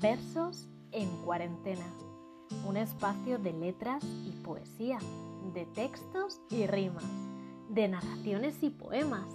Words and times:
Versos 0.00 0.68
en 0.92 1.08
cuarentena, 1.24 1.84
un 2.64 2.76
espacio 2.76 3.36
de 3.38 3.52
letras 3.52 4.04
y 4.04 4.30
poesía, 4.44 5.00
de 5.52 5.66
textos 5.66 6.40
y 6.50 6.68
rimas, 6.68 7.02
de 7.68 7.88
narraciones 7.88 8.62
y 8.62 8.70
poemas, 8.70 9.26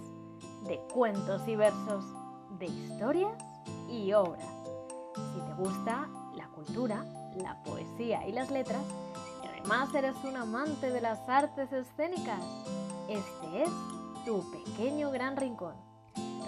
de 0.66 0.78
cuentos 0.94 1.46
y 1.46 1.56
versos, 1.56 2.06
de 2.58 2.64
historias 2.64 3.36
y 3.90 4.14
obras. 4.14 4.48
Si 5.34 5.40
te 5.42 5.54
gusta 5.54 6.08
la 6.34 6.48
cultura, 6.48 7.04
la 7.36 7.62
poesía 7.62 8.26
y 8.26 8.32
las 8.32 8.50
letras, 8.50 8.84
y 9.42 9.46
además 9.46 9.94
eres 9.94 10.16
un 10.24 10.34
amante 10.34 10.90
de 10.90 11.02
las 11.02 11.28
artes 11.28 11.70
escénicas, 11.74 12.42
este 13.10 13.64
es 13.64 13.70
tu 14.24 14.42
pequeño 14.50 15.10
gran 15.10 15.36
rincón. 15.36 15.74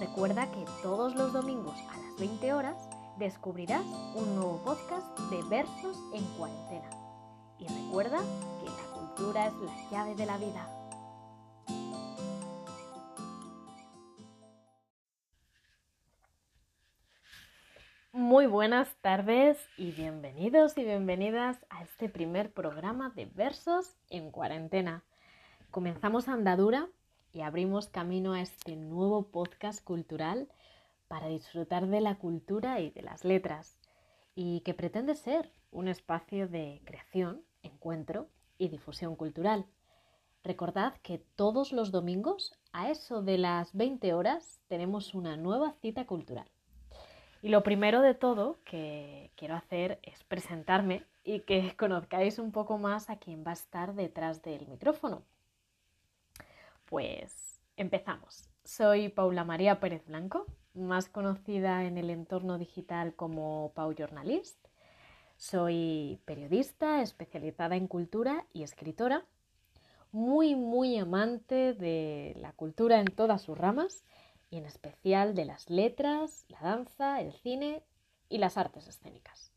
Recuerda 0.00 0.50
que 0.50 0.64
todos 0.82 1.14
los 1.14 1.34
domingos 1.34 1.76
a 1.90 1.98
las 1.98 2.16
20 2.18 2.54
horas 2.54 2.76
descubrirás 3.18 3.84
un 4.14 4.36
nuevo 4.36 4.62
podcast 4.62 5.18
de 5.30 5.42
versos 5.44 5.98
en 6.12 6.24
cuarentena. 6.36 6.90
Y 7.58 7.66
recuerda 7.66 8.18
que 8.60 8.66
la 8.66 8.92
cultura 8.92 9.46
es 9.46 9.54
la 9.54 9.90
llave 9.90 10.14
de 10.14 10.26
la 10.26 10.36
vida. 10.36 10.68
Muy 18.12 18.46
buenas 18.46 18.94
tardes 19.00 19.58
y 19.76 19.92
bienvenidos 19.92 20.76
y 20.76 20.84
bienvenidas 20.84 21.58
a 21.70 21.82
este 21.82 22.08
primer 22.08 22.52
programa 22.52 23.10
de 23.10 23.26
versos 23.26 23.94
en 24.10 24.30
cuarentena. 24.30 25.04
Comenzamos 25.70 26.28
andadura 26.28 26.88
y 27.32 27.42
abrimos 27.42 27.88
camino 27.88 28.32
a 28.32 28.40
este 28.40 28.76
nuevo 28.76 29.30
podcast 29.30 29.84
cultural 29.84 30.48
para 31.08 31.28
disfrutar 31.28 31.86
de 31.86 32.00
la 32.00 32.16
cultura 32.16 32.80
y 32.80 32.90
de 32.90 33.02
las 33.02 33.24
letras, 33.24 33.78
y 34.34 34.60
que 34.60 34.74
pretende 34.74 35.14
ser 35.14 35.50
un 35.70 35.88
espacio 35.88 36.48
de 36.48 36.82
creación, 36.84 37.42
encuentro 37.62 38.28
y 38.58 38.68
difusión 38.68 39.16
cultural. 39.16 39.66
Recordad 40.44 40.94
que 41.02 41.18
todos 41.18 41.72
los 41.72 41.90
domingos, 41.90 42.54
a 42.72 42.90
eso 42.90 43.22
de 43.22 43.38
las 43.38 43.74
20 43.74 44.14
horas, 44.14 44.60
tenemos 44.68 45.14
una 45.14 45.36
nueva 45.36 45.72
cita 45.80 46.06
cultural. 46.06 46.48
Y 47.42 47.48
lo 47.48 47.62
primero 47.62 48.00
de 48.00 48.14
todo 48.14 48.58
que 48.64 49.30
quiero 49.36 49.54
hacer 49.54 49.98
es 50.02 50.24
presentarme 50.24 51.04
y 51.24 51.40
que 51.40 51.74
conozcáis 51.78 52.38
un 52.38 52.52
poco 52.52 52.78
más 52.78 53.10
a 53.10 53.18
quien 53.18 53.44
va 53.44 53.50
a 53.50 53.54
estar 53.54 53.94
detrás 53.94 54.42
del 54.42 54.66
micrófono. 54.68 55.22
Pues 56.86 57.60
empezamos. 57.76 58.48
Soy 58.64 59.08
Paula 59.08 59.44
María 59.44 59.80
Pérez 59.80 60.04
Blanco, 60.06 60.46
más 60.76 61.08
conocida 61.08 61.84
en 61.84 61.98
el 61.98 62.10
entorno 62.10 62.58
digital 62.58 63.14
como 63.14 63.72
Pau 63.74 63.92
Journalist. 63.92 64.56
Soy 65.36 66.20
periodista 66.24 67.02
especializada 67.02 67.76
en 67.76 67.88
cultura 67.88 68.46
y 68.52 68.62
escritora, 68.62 69.24
muy, 70.12 70.54
muy 70.54 70.96
amante 70.96 71.74
de 71.74 72.34
la 72.36 72.52
cultura 72.52 73.00
en 73.00 73.06
todas 73.06 73.42
sus 73.42 73.58
ramas 73.58 74.04
y 74.50 74.58
en 74.58 74.64
especial 74.64 75.34
de 75.34 75.44
las 75.44 75.68
letras, 75.68 76.46
la 76.48 76.60
danza, 76.60 77.20
el 77.20 77.32
cine 77.32 77.82
y 78.28 78.38
las 78.38 78.56
artes 78.56 78.86
escénicas. 78.88 79.52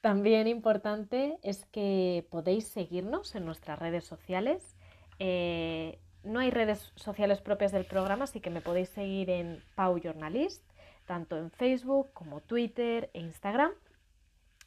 También 0.00 0.46
importante 0.46 1.38
es 1.42 1.66
que 1.66 2.26
podéis 2.30 2.66
seguirnos 2.68 3.34
en 3.34 3.44
nuestras 3.44 3.78
redes 3.78 4.04
sociales. 4.04 4.76
Eh, 5.18 5.98
no 6.22 6.40
hay 6.40 6.50
redes 6.50 6.92
sociales 6.96 7.40
propias 7.40 7.72
del 7.72 7.84
programa, 7.84 8.24
así 8.24 8.40
que 8.40 8.50
me 8.50 8.60
podéis 8.60 8.90
seguir 8.90 9.30
en 9.30 9.62
Pau 9.74 9.98
Journalist, 9.98 10.62
tanto 11.06 11.36
en 11.36 11.50
Facebook 11.50 12.12
como 12.12 12.40
Twitter 12.40 13.10
e 13.14 13.20
Instagram. 13.20 13.72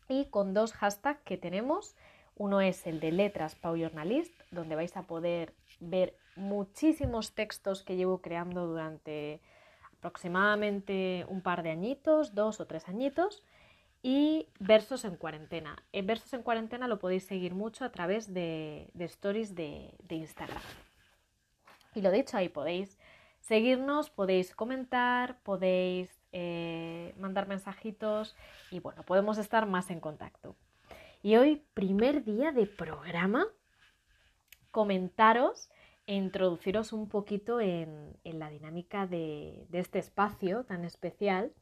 Y 0.09 0.25
con 0.25 0.53
dos 0.53 0.73
hashtags 0.73 1.21
que 1.21 1.37
tenemos. 1.37 1.95
Uno 2.35 2.61
es 2.61 2.85
el 2.87 2.99
de 2.99 3.11
letras 3.11 3.55
Pau 3.55 3.77
Journalist, 3.77 4.33
donde 4.51 4.75
vais 4.75 4.97
a 4.97 5.03
poder 5.03 5.53
ver 5.79 6.17
muchísimos 6.35 7.33
textos 7.33 7.83
que 7.83 7.95
llevo 7.95 8.19
creando 8.21 8.65
durante 8.65 9.39
aproximadamente 9.97 11.25
un 11.29 11.41
par 11.41 11.63
de 11.63 11.69
añitos, 11.69 12.33
dos 12.33 12.59
o 12.59 12.65
tres 12.65 12.89
añitos, 12.89 13.43
y 14.01 14.47
versos 14.59 15.05
en 15.05 15.15
cuarentena. 15.15 15.77
En 15.93 16.07
versos 16.07 16.33
en 16.33 16.41
cuarentena 16.41 16.87
lo 16.87 16.99
podéis 16.99 17.23
seguir 17.23 17.53
mucho 17.53 17.85
a 17.85 17.91
través 17.91 18.33
de, 18.33 18.91
stories 18.97 19.55
de 19.55 19.93
Instagram. 20.09 20.61
Y 21.95 22.01
lo 22.01 22.11
dicho, 22.11 22.37
ahí 22.37 22.49
podéis 22.49 22.97
seguirnos, 23.41 24.09
podéis 24.09 24.55
comentar, 24.55 25.39
podéis 25.43 26.09
eh, 26.31 27.13
mandar 27.17 27.47
mensajitos 27.47 28.35
y 28.71 28.79
bueno, 28.79 29.03
podemos 29.03 29.37
estar 29.37 29.65
más 29.67 29.91
en 29.91 29.99
contacto. 29.99 30.55
Y 31.21 31.35
hoy, 31.35 31.63
primer 31.73 32.23
día 32.23 32.51
de 32.51 32.65
programa, 32.65 33.45
comentaros 34.71 35.69
e 36.07 36.15
introduciros 36.15 36.91
un 36.91 37.07
poquito 37.07 37.61
en, 37.61 38.17
la 38.23 38.49
dinámica 38.49 39.07
de, 39.07 39.65
de, 39.69 39.79
este 39.79 39.99
espacio 39.99 40.63
tan 40.65 40.83
especial. 40.83 41.53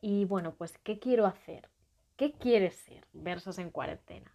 Y 0.00 0.24
bueno, 0.24 0.54
pues, 0.54 0.78
¿qué 0.78 0.98
quiero 0.98 1.26
hacer? 1.26 1.68
¿Qué 2.16 2.32
quiere 2.32 2.70
ser 2.70 3.06
Versos 3.12 3.58
en 3.58 3.70
Cuarentena? 3.70 4.31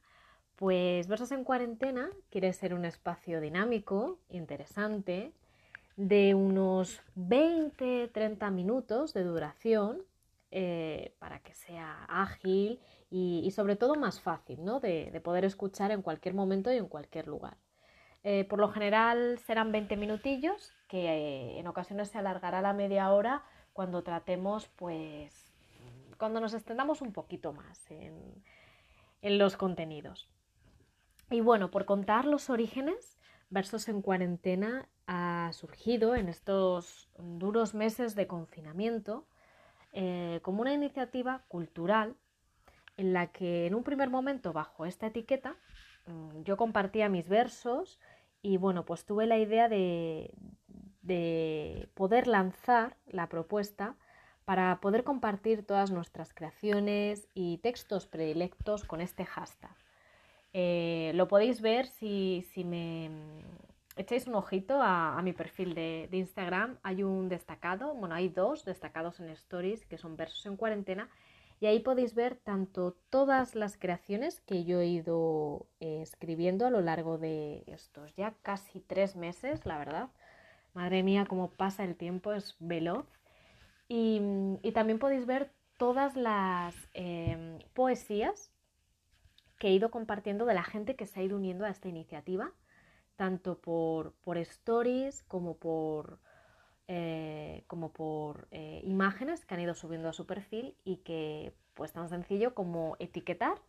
Pues 0.57 1.07
Versos 1.07 1.31
en 1.31 1.43
Cuarentena 1.43 2.09
quiere 2.29 2.51
ser 2.51 2.73
un 2.73 2.83
espacio 2.83 3.39
dinámico, 3.39 4.17
interesante, 4.29 5.31
de 5.97 6.33
unos 6.33 7.01
20-30 7.15 8.51
minutos 8.51 9.13
de 9.13 9.23
duración 9.23 10.01
eh, 10.49 11.15
para 11.19 11.39
que 11.39 11.53
sea 11.53 12.05
ágil 12.07 12.79
y, 13.09 13.49
sobre 13.51 13.75
todo 13.75 13.95
más 13.95 14.19
fácil 14.19 14.65
¿no? 14.65 14.79
de, 14.79 15.21
poder 15.23 15.45
escuchar 15.45 15.91
en 15.91 16.01
cualquier 16.01 16.33
momento 16.33 16.71
y 16.73 16.77
en 16.77 16.87
cualquier 16.87 17.27
lugar. 17.27 17.57
Eh, 18.23 18.43
por 18.45 18.59
lo 18.59 18.69
general 18.69 19.39
serán 19.45 19.71
20 19.71 19.95
minutillos 19.95 20.73
que 20.87 21.05
eh, 21.05 21.59
en 21.59 21.67
ocasiones 21.67 22.09
se 22.09 22.17
alargará 22.17 22.61
la 22.61 22.73
media 22.73 23.11
hora 23.11 23.43
cuando 23.73 24.01
tratemos 24.01 24.67
pues 24.75 25.53
cuando 26.17 26.39
nos 26.39 26.53
extendamos 26.55 27.01
un 27.01 27.13
poquito 27.13 27.53
más 27.53 27.79
en, 27.91 29.37
los 29.37 29.55
contenidos. 29.55 30.27
Y 31.29 31.41
bueno, 31.41 31.71
por 31.71 31.85
contar 31.85 32.25
los 32.25 32.49
orígenes, 32.49 33.17
Versos 33.49 33.87
en 33.87 34.01
Cuarentena 34.01 34.89
ha 35.07 35.51
surgido 35.53 36.15
en 36.15 36.27
estos 36.27 37.09
duros 37.17 37.73
meses 37.73 38.13
de 38.15 38.27
confinamiento 38.27 39.25
eh, 39.93 40.39
como 40.41 40.61
una 40.61 40.73
iniciativa 40.73 41.43
cultural 41.47 42.17
en 42.97 43.13
la 43.13 43.27
que 43.27 43.67
en 43.67 43.75
un 43.75 43.83
primer 43.83 44.09
momento 44.09 44.51
bajo 44.51 44.85
esta 44.85 45.07
etiqueta 45.07 45.55
mm, 46.07 46.43
yo 46.43 46.57
compartía 46.57 47.07
mis 47.07 47.29
versos 47.29 47.99
y 48.41 48.57
bueno, 48.57 48.85
pues 48.85 49.05
tuve 49.05 49.25
la 49.27 49.37
idea 49.37 49.69
de, 49.69 50.33
de 51.01 51.89
poder 51.93 52.27
lanzar 52.27 52.97
la 53.05 53.29
propuesta 53.29 53.95
para 54.43 54.79
poder 54.81 55.03
compartir 55.03 55.65
todas 55.65 55.89
nuestras 55.91 56.33
creaciones 56.33 57.27
y 57.33 57.57
textos 57.59 58.07
predilectos 58.07 58.83
con 58.83 59.01
este 59.01 59.25
hashtag. 59.25 59.75
Eh, 60.59 61.11
lo 61.13 61.27
podéis 61.27 61.61
ver 61.61 61.85
si, 61.85 62.43
me 62.65 63.11
echáis 63.95 64.25
un 64.25 64.33
ojito 64.33 64.81
a, 64.81 65.21
mi 65.21 65.31
perfil 65.31 65.75
de, 65.75 66.09
Instagram. 66.11 66.79
Hay 66.81 67.03
un 67.03 67.29
destacado, 67.29 67.93
bueno, 67.93 68.15
hay 68.15 68.29
dos 68.29 68.65
destacados 68.65 69.19
en 69.19 69.29
Stories 69.29 69.85
que 69.85 69.99
son 69.99 70.17
versos 70.17 70.43
en 70.47 70.57
cuarentena. 70.57 71.09
Y 71.59 71.67
ahí 71.67 71.79
podéis 71.79 72.15
ver 72.15 72.37
tanto 72.37 72.97
todas 73.11 73.53
las 73.53 73.77
creaciones 73.77 74.41
que 74.41 74.63
yo 74.63 74.79
he 74.79 74.87
ido 74.87 75.67
eh, 75.79 76.01
escribiendo 76.01 76.65
a 76.65 76.71
lo 76.71 76.81
largo 76.81 77.19
de 77.19 77.63
estos 77.67 78.15
ya 78.15 78.33
casi 78.41 78.79
tres 78.79 79.15
meses, 79.15 79.63
la 79.63 79.77
verdad. 79.77 80.09
Madre 80.73 81.03
mía, 81.03 81.27
cómo 81.29 81.51
pasa 81.51 81.83
el 81.83 81.95
tiempo, 81.95 82.33
es 82.33 82.55
veloz. 82.59 83.05
Y, 83.87 84.19
también 84.73 84.97
podéis 84.97 85.27
ver 85.27 85.51
todas 85.77 86.15
las 86.15 86.75
em, 86.95 87.59
poesías 87.75 88.51
que 89.57 89.67
he 89.67 89.71
ido 89.71 89.91
compartiendo 89.91 90.45
de 90.45 90.53
la 90.53 90.63
gente 90.63 90.95
que 90.95 91.05
se 91.05 91.19
ha 91.19 91.23
ido 91.23 91.37
uniendo 91.37 91.65
a 91.65 91.69
esta 91.69 91.89
iniciativa, 91.89 92.51
tanto 93.15 93.59
por, 93.59 94.13
por 94.23 94.37
stories 94.37 95.23
como 95.23 95.57
por, 95.57 96.19
eh, 96.87 97.63
como 97.67 97.91
por 97.91 98.47
eh, 98.51 98.81
imágenes 98.83 99.45
que 99.45 99.55
han 99.55 99.61
ido 99.61 99.73
subiendo 99.73 100.09
a 100.09 100.13
su 100.13 100.25
perfil 100.25 100.75
y 100.83 100.97
que 100.97 101.53
pues 101.73 101.91
tan 101.93 102.09
sencillo 102.09 102.53
como 102.53 102.95
etiquetar, 102.99 103.59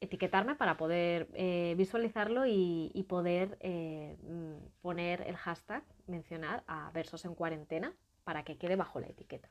etiquetarme 0.00 0.56
para 0.56 0.76
poder 0.76 1.28
eh, 1.34 1.74
visualizarlo 1.76 2.46
y, 2.46 2.90
y 2.92 3.04
poder 3.04 3.58
mm, 3.62 4.80
poner 4.80 5.22
el 5.22 5.36
hashtag, 5.36 5.84
mencionar 6.06 6.64
a 6.66 6.90
versos 6.92 7.24
en 7.24 7.34
cuarentena 7.34 7.94
para 8.24 8.44
que 8.44 8.58
quede 8.58 8.76
bajo 8.76 9.00
la 9.00 9.06
etiqueta. 9.08 9.48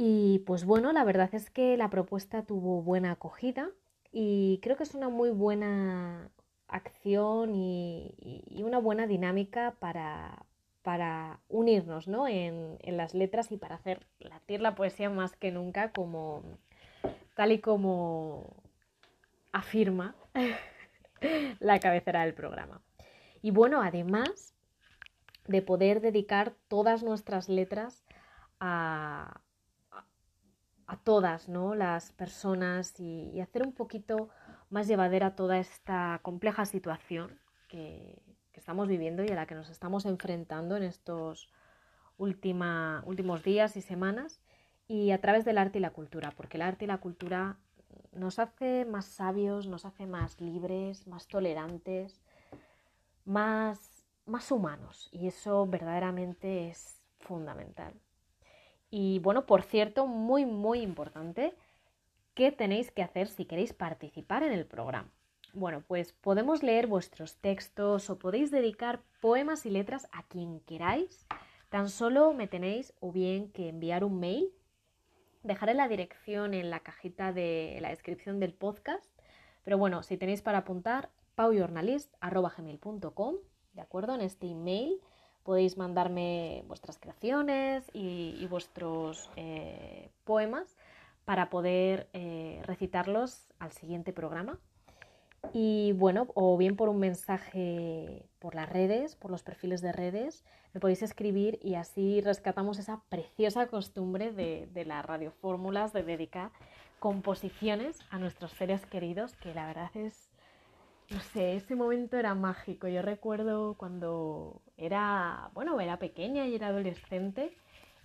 Y 0.00 0.38
pues 0.46 0.64
bueno, 0.64 0.92
la 0.92 1.02
verdad 1.02 1.34
es 1.34 1.50
que 1.50 1.76
la 1.76 1.90
propuesta 1.90 2.44
tuvo 2.44 2.82
buena 2.82 3.10
acogida 3.10 3.68
y 4.12 4.60
creo 4.62 4.76
que 4.76 4.84
es 4.84 4.94
una 4.94 5.08
muy 5.08 5.30
buena 5.30 6.30
acción 6.68 7.52
y, 7.56 8.14
una 8.62 8.78
buena 8.78 9.08
dinámica 9.08 9.74
para, 9.80 10.46
para 10.82 11.40
unirnos 11.48 12.06
¿no? 12.06 12.28
en, 12.28 12.78
las 12.84 13.12
letras 13.12 13.50
y 13.50 13.56
para 13.56 13.74
hacer 13.74 14.06
latir 14.20 14.60
la 14.60 14.76
poesía 14.76 15.10
más 15.10 15.34
que 15.34 15.50
nunca 15.50 15.90
como, 15.90 16.44
tal 17.34 17.50
y 17.50 17.58
como 17.58 18.54
afirma 19.50 20.14
la 21.58 21.80
cabecera 21.80 22.22
del 22.22 22.34
programa. 22.34 22.80
Y 23.42 23.50
bueno, 23.50 23.82
además 23.82 24.54
de 25.48 25.60
poder 25.60 26.00
dedicar 26.00 26.54
todas 26.68 27.02
nuestras 27.02 27.48
letras 27.48 28.04
a, 28.60 29.40
a 30.88 30.96
todas 30.96 31.48
¿no? 31.48 31.74
las 31.74 32.12
personas 32.12 32.98
y, 32.98 33.40
hacer 33.40 33.62
un 33.62 33.72
poquito 33.72 34.30
más 34.70 34.88
llevadera 34.88 35.36
toda 35.36 35.58
esta 35.58 36.18
compleja 36.22 36.64
situación 36.64 37.38
que, 37.68 38.20
estamos 38.54 38.88
viviendo 38.88 39.22
y 39.22 39.28
a 39.28 39.36
la 39.36 39.46
que 39.46 39.54
nos 39.54 39.70
estamos 39.70 40.04
enfrentando 40.04 40.76
en 40.76 40.82
estos 40.82 41.48
últimos 42.16 43.44
días 43.44 43.76
y 43.76 43.82
semanas 43.82 44.42
y 44.88 45.12
a 45.12 45.20
través 45.20 45.44
del 45.44 45.58
arte 45.58 45.78
y 45.78 45.80
la 45.80 45.92
cultura, 45.92 46.32
porque 46.36 46.56
el 46.56 46.62
arte 46.62 46.84
y 46.84 46.88
la 46.88 46.98
cultura 46.98 47.56
nos 48.10 48.40
hace 48.40 48.84
más 48.84 49.04
sabios, 49.06 49.68
nos 49.68 49.84
hace 49.84 50.06
más 50.06 50.40
libres, 50.40 51.06
más 51.06 51.28
tolerantes, 51.28 52.20
más, 53.24 54.04
más 54.26 54.50
humanos 54.50 55.08
y 55.12 55.28
eso 55.28 55.64
verdaderamente 55.64 56.68
es 56.68 57.00
fundamental. 57.20 57.94
Y 58.90 59.18
bueno, 59.18 59.46
por 59.46 59.62
cierto, 59.62 60.06
muy, 60.06 60.46
muy 60.46 60.80
importante, 60.80 61.54
¿qué 62.34 62.52
tenéis 62.52 62.90
que 62.90 63.02
hacer 63.02 63.28
si 63.28 63.44
queréis 63.44 63.74
participar 63.74 64.42
en 64.42 64.52
el 64.52 64.66
programa? 64.66 65.10
Bueno, 65.54 65.82
pues 65.86 66.12
podemos 66.12 66.62
leer 66.62 66.86
vuestros 66.86 67.36
textos 67.36 68.10
o 68.10 68.18
podéis 68.18 68.50
dedicar 68.50 69.00
poemas 69.20 69.64
y 69.66 69.70
letras 69.70 70.08
a 70.12 70.22
quien 70.22 70.60
queráis. 70.60 71.26
Tan 71.68 71.90
solo 71.90 72.32
me 72.32 72.46
tenéis 72.46 72.94
o 73.00 73.12
bien 73.12 73.50
que 73.50 73.68
enviar 73.68 74.04
un 74.04 74.20
mail. 74.20 74.50
Dejaré 75.42 75.74
la 75.74 75.88
dirección 75.88 76.54
en 76.54 76.70
la 76.70 76.80
cajita 76.80 77.32
de 77.32 77.78
la 77.80 77.90
descripción 77.90 78.40
del 78.40 78.54
podcast. 78.54 79.04
Pero 79.64 79.78
bueno, 79.78 80.02
si 80.02 80.16
tenéis 80.16 80.42
para 80.42 80.58
apuntar, 80.58 81.10
paujournalist.com, 81.34 83.36
¿de 83.72 83.80
acuerdo? 83.80 84.14
En 84.14 84.20
este 84.22 84.46
email 84.46 85.00
podéis 85.48 85.78
mandarme 85.78 86.62
vuestras 86.68 86.98
creaciones 86.98 87.90
y, 87.94 88.46
vuestros 88.50 89.30
eh, 89.36 90.10
poemas 90.24 90.76
para 91.24 91.48
poder 91.48 92.06
eh, 92.12 92.60
recitarlos 92.66 93.48
al 93.58 93.72
siguiente 93.72 94.12
programa. 94.12 94.58
Y 95.54 95.92
bueno, 95.92 96.26
o 96.34 96.54
bien 96.58 96.76
por 96.76 96.90
un 96.90 96.98
mensaje 96.98 98.28
por 98.40 98.54
las 98.54 98.68
redes, 98.68 99.16
por 99.16 99.30
los 99.30 99.42
perfiles 99.42 99.80
de 99.80 99.90
redes, 99.90 100.44
me 100.74 100.80
podéis 100.80 101.02
escribir 101.02 101.58
y 101.62 101.76
así 101.76 102.20
rescatamos 102.20 102.78
esa 102.78 103.00
preciosa 103.08 103.68
costumbre 103.68 104.32
de, 104.32 104.68
de 104.74 104.84
las 104.84 105.02
radiofórmulas, 105.06 105.94
de 105.94 106.02
dedicar 106.02 106.50
composiciones 106.98 108.00
a 108.10 108.18
nuestros 108.18 108.52
seres 108.52 108.84
queridos, 108.84 109.34
que 109.36 109.54
la 109.54 109.66
verdad 109.66 109.92
es 109.94 110.28
no 111.10 111.20
sé, 111.20 111.56
ese 111.56 111.74
momento 111.74 112.16
era 112.18 112.34
mágico. 112.34 112.88
Yo 112.88 113.02
recuerdo 113.02 113.74
cuando 113.74 114.60
era, 114.76 115.50
bueno, 115.54 115.80
era 115.80 115.98
pequeña 115.98 116.46
y 116.46 116.54
era 116.54 116.68
adolescente, 116.68 117.56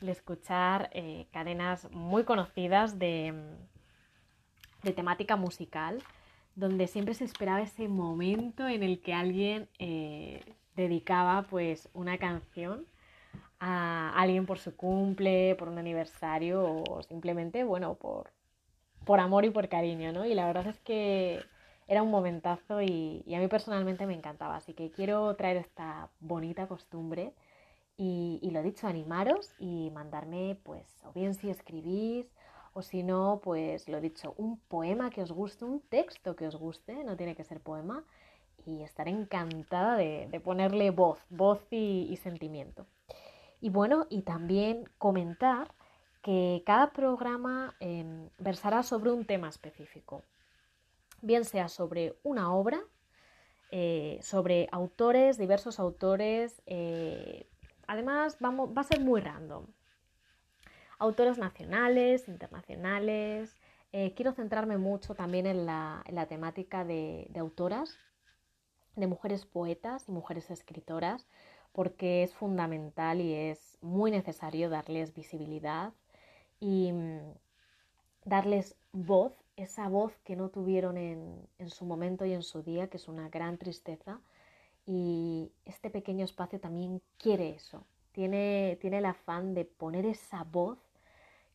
el 0.01 0.09
escuchar 0.09 0.89
eh, 0.93 1.27
cadenas 1.31 1.89
muy 1.91 2.23
conocidas 2.23 2.99
de, 2.99 3.33
de, 4.83 4.93
temática 4.93 5.35
musical, 5.35 6.01
donde 6.55 6.87
siempre 6.87 7.13
se 7.13 7.25
esperaba 7.25 7.61
ese 7.61 7.87
momento 7.87 8.67
en 8.67 8.83
el 8.83 9.01
que 9.01 9.13
alguien 9.13 9.67
eh, 9.79 10.55
dedicaba 10.75 11.43
pues 11.43 11.89
una 11.93 12.17
canción 12.17 12.85
a 13.59 14.13
alguien 14.15 14.45
por 14.45 14.59
su 14.59 14.75
cumple, 14.75 15.55
por 15.55 15.69
un 15.69 15.77
aniversario 15.77 16.63
o 16.63 17.03
simplemente, 17.03 17.63
bueno, 17.63 17.95
por, 17.95 18.31
por 19.05 19.19
amor 19.19 19.45
y 19.45 19.49
por 19.49 19.69
cariño, 19.69 20.11
¿no? 20.11 20.25
Y 20.25 20.33
la 20.33 20.45
verdad 20.45 20.67
es 20.67 20.79
que 20.81 21.43
era 21.87 22.01
un 22.01 22.11
momentazo 22.11 22.81
y, 22.81 23.23
a 23.35 23.39
mí 23.39 23.47
personalmente 23.47 24.05
me 24.05 24.13
encantaba. 24.13 24.55
Así 24.55 24.73
que 24.73 24.91
quiero 24.91 25.35
traer 25.35 25.57
esta 25.57 26.09
bonita 26.19 26.67
costumbre 26.67 27.33
y, 27.97 28.49
lo 28.51 28.63
dicho, 28.63 28.87
animaros 28.87 29.53
y 29.59 29.91
mandarme, 29.91 30.57
pues, 30.63 30.85
o 31.05 31.13
bien 31.13 31.35
si 31.35 31.49
escribís 31.49 32.27
o 32.73 32.81
si 32.81 33.03
no, 33.03 33.39
pues 33.43 33.87
lo 33.87 34.01
dicho, 34.01 34.33
un 34.37 34.59
poema 34.59 35.11
que 35.11 35.21
os 35.21 35.31
guste, 35.31 35.63
un 35.63 35.79
texto 35.81 36.35
que 36.35 36.47
os 36.47 36.55
guste, 36.55 37.03
no 37.03 37.15
tiene 37.15 37.35
que 37.35 37.43
ser 37.43 37.59
poema, 37.59 38.03
y 38.65 38.81
estaré 38.81 39.11
encantada 39.11 39.95
de, 39.95 40.41
ponerle 40.43 40.89
voz, 40.89 41.19
voz 41.29 41.61
y, 41.69 42.17
sentimiento. 42.23 42.87
Y 43.61 43.69
bueno, 43.69 44.07
y 44.09 44.23
también 44.23 44.85
comentar 44.97 45.71
que 46.23 46.63
cada 46.65 46.91
programa 46.93 47.75
em, 47.79 48.29
versará 48.39 48.81
sobre 48.81 49.11
un 49.11 49.25
tema 49.25 49.49
específico 49.49 50.23
bien 51.23 51.45
sea 51.45 51.69
sobre 51.69 52.19
una 52.21 52.53
obra, 52.53 52.81
eh, 53.71 54.19
sobre 54.21 54.67
autores, 54.71 55.37
diversos 55.37 55.79
autores. 55.79 56.61
Eh, 56.67 57.49
además, 57.87 58.37
vamos, 58.39 58.69
va 58.69 58.81
a 58.81 58.85
ser 58.85 58.99
muy 58.99 59.21
random. 59.21 59.65
Autores 60.99 61.37
nacionales, 61.37 62.27
internacionales. 62.27 63.55
Eh, 63.93 64.13
quiero 64.15 64.33
centrarme 64.33 64.77
mucho 64.77 65.15
también 65.15 65.45
en 65.45 65.65
la, 65.65 66.03
temática 66.27 66.83
de, 66.83 67.31
autoras, 67.39 67.97
de 68.95 69.07
mujeres 69.07 69.45
poetas 69.45 70.09
y 70.09 70.11
mujeres 70.11 70.51
escritoras, 70.51 71.27
porque 71.71 72.23
es 72.23 72.33
fundamental 72.33 73.21
y 73.21 73.33
es 73.33 73.77
muy 73.81 74.11
necesario 74.11 74.69
darles 74.69 75.13
visibilidad 75.13 75.93
y 76.59 76.91
mm, 76.91 77.33
darles 78.25 78.75
voz 78.91 79.42
esa 79.55 79.87
voz 79.87 80.17
que 80.23 80.35
no 80.35 80.49
tuvieron 80.49 80.97
en, 80.97 81.47
su 81.69 81.85
momento 81.85 82.25
y 82.25 82.33
en 82.33 82.43
su 82.43 82.63
día, 82.63 82.87
que 82.87 82.97
es 82.97 83.07
una 83.07 83.29
gran 83.29 83.57
tristeza. 83.57 84.19
Y 84.85 85.51
este 85.65 85.89
pequeño 85.89 86.25
espacio 86.25 86.59
también 86.59 87.01
quiere 87.17 87.51
eso, 87.51 87.85
tiene, 88.11 88.77
tiene 88.81 88.97
el 88.97 89.05
afán 89.05 89.53
de 89.53 89.63
poner 89.65 90.05
esa 90.05 90.43
voz 90.43 90.77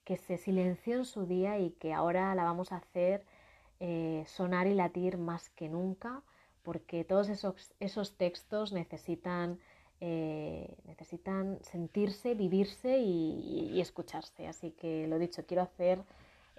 que 0.04 0.16
se 0.16 0.38
silenció 0.38 0.96
en 0.96 1.04
su 1.04 1.26
día 1.26 1.58
y 1.58 1.70
que 1.72 1.92
ahora 1.92 2.34
la 2.34 2.44
vamos 2.44 2.72
a 2.72 2.76
hacer 2.76 3.26
eh, 3.80 4.24
sonar 4.26 4.66
y 4.66 4.74
latir 4.74 5.18
más 5.18 5.50
que 5.50 5.68
nunca, 5.68 6.22
porque 6.62 7.04
todos 7.04 7.28
esos, 7.28 7.74
esos 7.80 8.16
textos 8.16 8.72
necesitan, 8.72 9.58
eh, 10.00 10.74
necesitan 10.86 11.58
sentirse, 11.62 12.34
vivirse 12.34 12.98
y 12.98 13.78
escucharse. 13.78 14.46
Así 14.46 14.70
que 14.70 15.06
lo 15.06 15.18
dicho, 15.18 15.44
quiero 15.44 15.62
hacer 15.62 16.02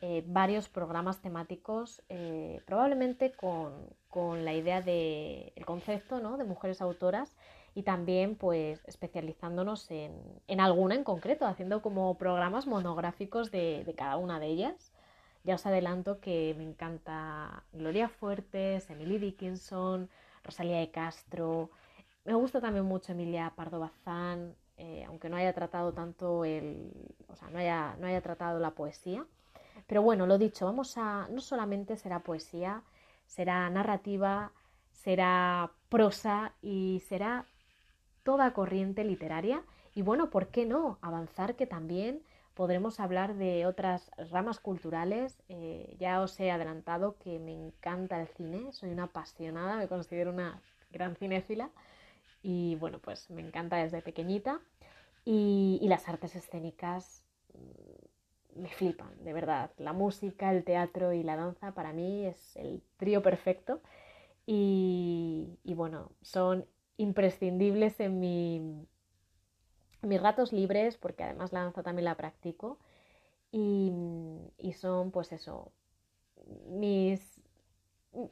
eh, 0.02 0.24
varios 0.26 0.70
programas 0.70 1.22
temáticos, 1.22 2.02
eh, 2.08 2.62
probablemente 2.66 3.34
con, 3.34 4.00
la 4.46 4.54
idea 4.54 4.82
del 4.82 5.66
concepto 5.66 6.20
¿no? 6.20 6.38
de 6.38 6.44
mujeres 6.44 6.82
autoras 6.82 7.36
y 7.76 7.84
también 7.84 8.36
pues 8.36 8.82
especializándonos 8.86 9.92
en, 9.92 10.60
alguna 10.60 10.96
en 10.96 11.04
concreto, 11.04 11.46
haciendo 11.46 11.82
como 11.82 12.18
programas 12.18 12.66
monográficos 12.66 13.52
de, 13.52 13.94
cada 13.98 14.18
una 14.18 14.40
de 14.40 14.48
ellas. 14.48 14.94
Ya 15.44 15.56
os 15.56 15.66
adelanto 15.66 16.20
que 16.20 16.56
me 16.58 16.64
encanta 16.64 17.64
Gloria 17.74 18.08
Fuertes, 18.10 18.90
Emily 18.90 19.18
Dickinson, 19.18 20.10
Rosalía 20.44 20.80
de 20.80 20.92
Castro. 20.92 21.72
Me 22.26 22.34
gusta 22.34 22.62
también 22.62 22.86
mucho 22.86 23.12
Emilia 23.12 23.54
Pardo 23.56 23.80
Bazán, 23.80 24.56
eh, 24.78 25.04
aunque 25.08 25.30
no 25.30 25.38
haya 25.38 25.54
tratado 25.54 25.94
tanto 25.94 26.46
el, 26.46 26.92
o 27.28 27.36
sea, 27.36 27.50
no 27.50 27.60
haya, 27.60 27.96
no 28.00 28.08
haya 28.08 28.22
tratado 28.22 28.60
la 28.60 28.72
poesía. 28.72 29.26
Pero 29.90 30.04
bueno, 30.04 30.28
lo 30.28 30.38
dicho, 30.38 30.66
vamos 30.66 31.00
a, 31.00 31.28
no 31.32 31.42
solamente 31.42 31.98
será 31.98 32.20
poesía, 32.20 32.84
será 33.26 33.68
narrativa, 33.72 34.52
será 34.92 35.72
prosa 35.90 36.54
y 36.62 37.02
será 37.08 37.48
toda 38.22 38.54
corriente 38.54 39.04
literaria. 39.04 39.64
Y 39.96 40.04
bueno, 40.04 40.30
¿por 40.30 40.50
qué 40.50 40.68
no 40.68 41.00
avanzar 41.02 41.56
que 41.56 41.66
también 41.66 42.22
podremos 42.54 43.00
hablar 43.00 43.34
de 43.34 43.66
otras 43.66 44.12
ramas 44.30 44.60
culturales? 44.60 45.42
Eh, 45.50 45.96
ya 46.00 46.22
os 46.22 46.40
he 46.40 46.52
adelantado 46.52 47.18
que 47.18 47.40
me 47.40 47.54
encanta 47.54 48.22
el 48.22 48.28
cine, 48.28 48.72
soy 48.72 48.92
una 48.92 49.06
apasionada, 49.06 49.78
me 49.78 49.88
considero 49.88 50.30
una 50.30 50.62
gran 50.92 51.16
cinéfila 51.16 51.72
y 52.44 52.76
bueno, 52.76 53.00
pues 53.00 53.28
me 53.32 53.42
encanta 53.42 53.78
desde 53.78 54.04
pequeñita. 54.04 54.62
y 55.26 55.86
las 55.88 56.08
artes 56.08 56.36
escénicas 56.36 57.24
me 58.60 58.70
flipan, 58.70 59.12
de 59.24 59.34
verdad. 59.34 59.72
La 59.78 59.94
música, 59.94 60.52
el 60.52 60.64
teatro 60.64 61.14
y 61.14 61.24
la 61.24 61.36
danza 61.36 61.74
para 61.74 61.94
mí 61.94 62.26
es 62.26 62.56
el 62.56 62.82
trío 62.98 63.22
perfecto 63.22 63.82
y, 64.46 65.60
bueno, 65.76 66.12
son 66.22 66.66
imprescindibles 66.98 68.00
en, 68.00 68.20
mi, 68.20 68.88
mis 70.02 70.22
ratos 70.22 70.52
libres 70.52 70.98
porque 70.98 71.24
además 71.24 71.54
la 71.54 71.64
danza 71.64 71.84
también 71.84 72.06
la 72.06 72.18
practico 72.18 72.80
y, 73.52 73.92
son 74.74 75.12
pues 75.12 75.32
eso, 75.32 75.72
mis, 76.68 77.42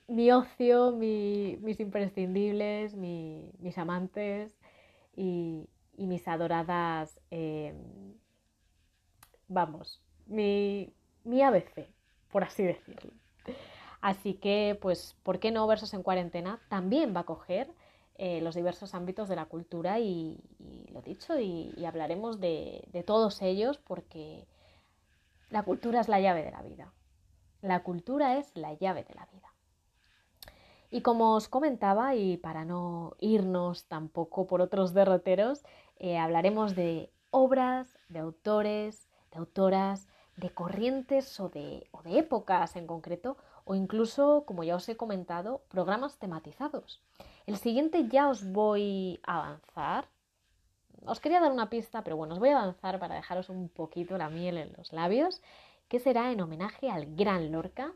mi 0.07 0.31
ocio, 0.31 0.91
mis 0.91 1.79
imprescindibles, 1.79 2.95
mis 2.95 3.77
amantes 3.77 4.57
y, 5.15 5.67
mis 5.97 6.27
adoradas, 6.27 7.19
eh, 7.31 7.73
vamos, 9.47 10.01
mi, 10.27 10.93
mi 11.23 11.41
ABC, 11.41 11.87
por 12.31 12.43
así 12.43 12.63
decirlo. 12.63 13.11
Así 14.01 14.35
que, 14.35 14.77
pues, 14.81 15.15
¿por 15.23 15.39
qué 15.39 15.51
no 15.51 15.67
Versos 15.67 15.93
en 15.93 16.03
Cuarentena? 16.03 16.61
También 16.69 17.15
va 17.15 17.21
a 17.21 17.25
coger 17.25 17.73
eh, 18.19 18.41
los 18.41 18.55
diversos 18.55 18.95
ámbitos 18.95 19.29
de 19.29 19.35
la 19.35 19.45
cultura 19.45 19.99
y, 19.99 20.39
lo 20.91 21.01
dicho, 21.01 21.39
y, 21.39 21.85
hablaremos 21.85 22.39
de, 22.39 22.87
todos 23.05 23.41
ellos 23.41 23.77
porque 23.77 24.47
la 25.49 25.63
cultura 25.63 26.01
es 26.01 26.07
la 26.07 26.19
llave 26.19 26.43
de 26.43 26.51
la 26.51 26.61
vida. 26.61 26.93
La 27.61 27.83
cultura 27.83 28.37
es 28.37 28.51
la 28.55 28.73
llave 28.73 29.03
de 29.03 29.13
la 29.13 29.27
vida. 29.31 29.53
Y 30.89 31.01
como 31.01 31.35
os 31.35 31.47
comentaba, 31.47 32.15
y 32.15 32.37
para 32.37 32.65
no 32.65 33.15
irnos 33.19 33.85
tampoco 33.85 34.47
por 34.47 34.61
otros 34.61 34.93
derroteros, 34.93 35.63
eh, 35.97 36.17
hablaremos 36.17 36.75
de 36.75 37.11
obras, 37.29 37.97
de 38.09 38.19
autores, 38.19 39.09
de 39.31 39.37
autoras, 39.37 40.07
de 40.37 40.51
corrientes 40.51 41.39
o 41.39 41.49
de, 41.49 41.87
o 41.91 42.01
de 42.03 42.19
épocas 42.19 42.75
en 42.75 42.87
concreto, 42.87 43.37
o 43.65 43.75
incluso, 43.75 44.43
como 44.45 44.63
ya 44.63 44.75
os 44.75 44.87
he 44.87 44.95
comentado, 44.95 45.61
programas 45.67 46.17
tematizados. 46.17 47.01
El 47.47 47.57
siguiente 47.57 48.07
ya 48.07 48.29
os 48.29 48.49
voy 48.51 49.19
a 49.23 49.39
avanzar. 49.39 50.05
Os 51.05 51.19
quería 51.19 51.41
dar 51.41 51.51
una 51.51 51.69
pista, 51.69 52.03
pero 52.03 52.17
bueno, 52.17 52.35
os 52.35 52.39
voy 52.39 52.49
a 52.49 52.59
avanzar 52.59 52.99
para 52.99 53.15
dejaros 53.15 53.49
un 53.49 53.67
poquito 53.67 54.17
la 54.17 54.29
miel 54.29 54.57
en 54.57 54.73
los 54.77 54.93
labios, 54.93 55.41
que 55.87 55.99
será 55.99 56.31
en 56.31 56.41
homenaje 56.41 56.89
al 56.89 57.15
gran 57.15 57.51
Lorca, 57.51 57.93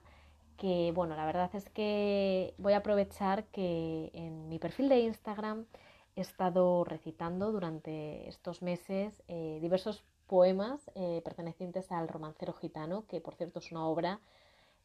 que 0.58 0.92
bueno, 0.96 1.16
la 1.16 1.26
verdad 1.26 1.50
es 1.54 1.70
que 1.70 2.54
voy 2.58 2.74
a 2.74 2.78
aprovechar 2.78 3.46
que 3.46 4.12
en 4.14 4.48
mi 4.50 4.60
perfil 4.60 4.90
de 4.90 5.00
Instagram 5.00 5.66
he 6.16 6.22
estado 6.22 6.84
recitando 6.84 7.52
durante 7.52 8.28
estos 8.28 8.62
meses 8.62 9.24
eh, 9.28 9.60
diversos 9.62 10.04
poemas 10.32 10.90
eh, 10.96 11.20
pertenecientes 11.26 11.92
al 11.92 12.08
romancero 12.08 12.54
gitano, 12.54 13.06
que 13.06 13.20
por 13.20 13.36
cierto 13.36 13.60
es 13.60 13.70
una 13.74 13.86
obra 13.86 14.22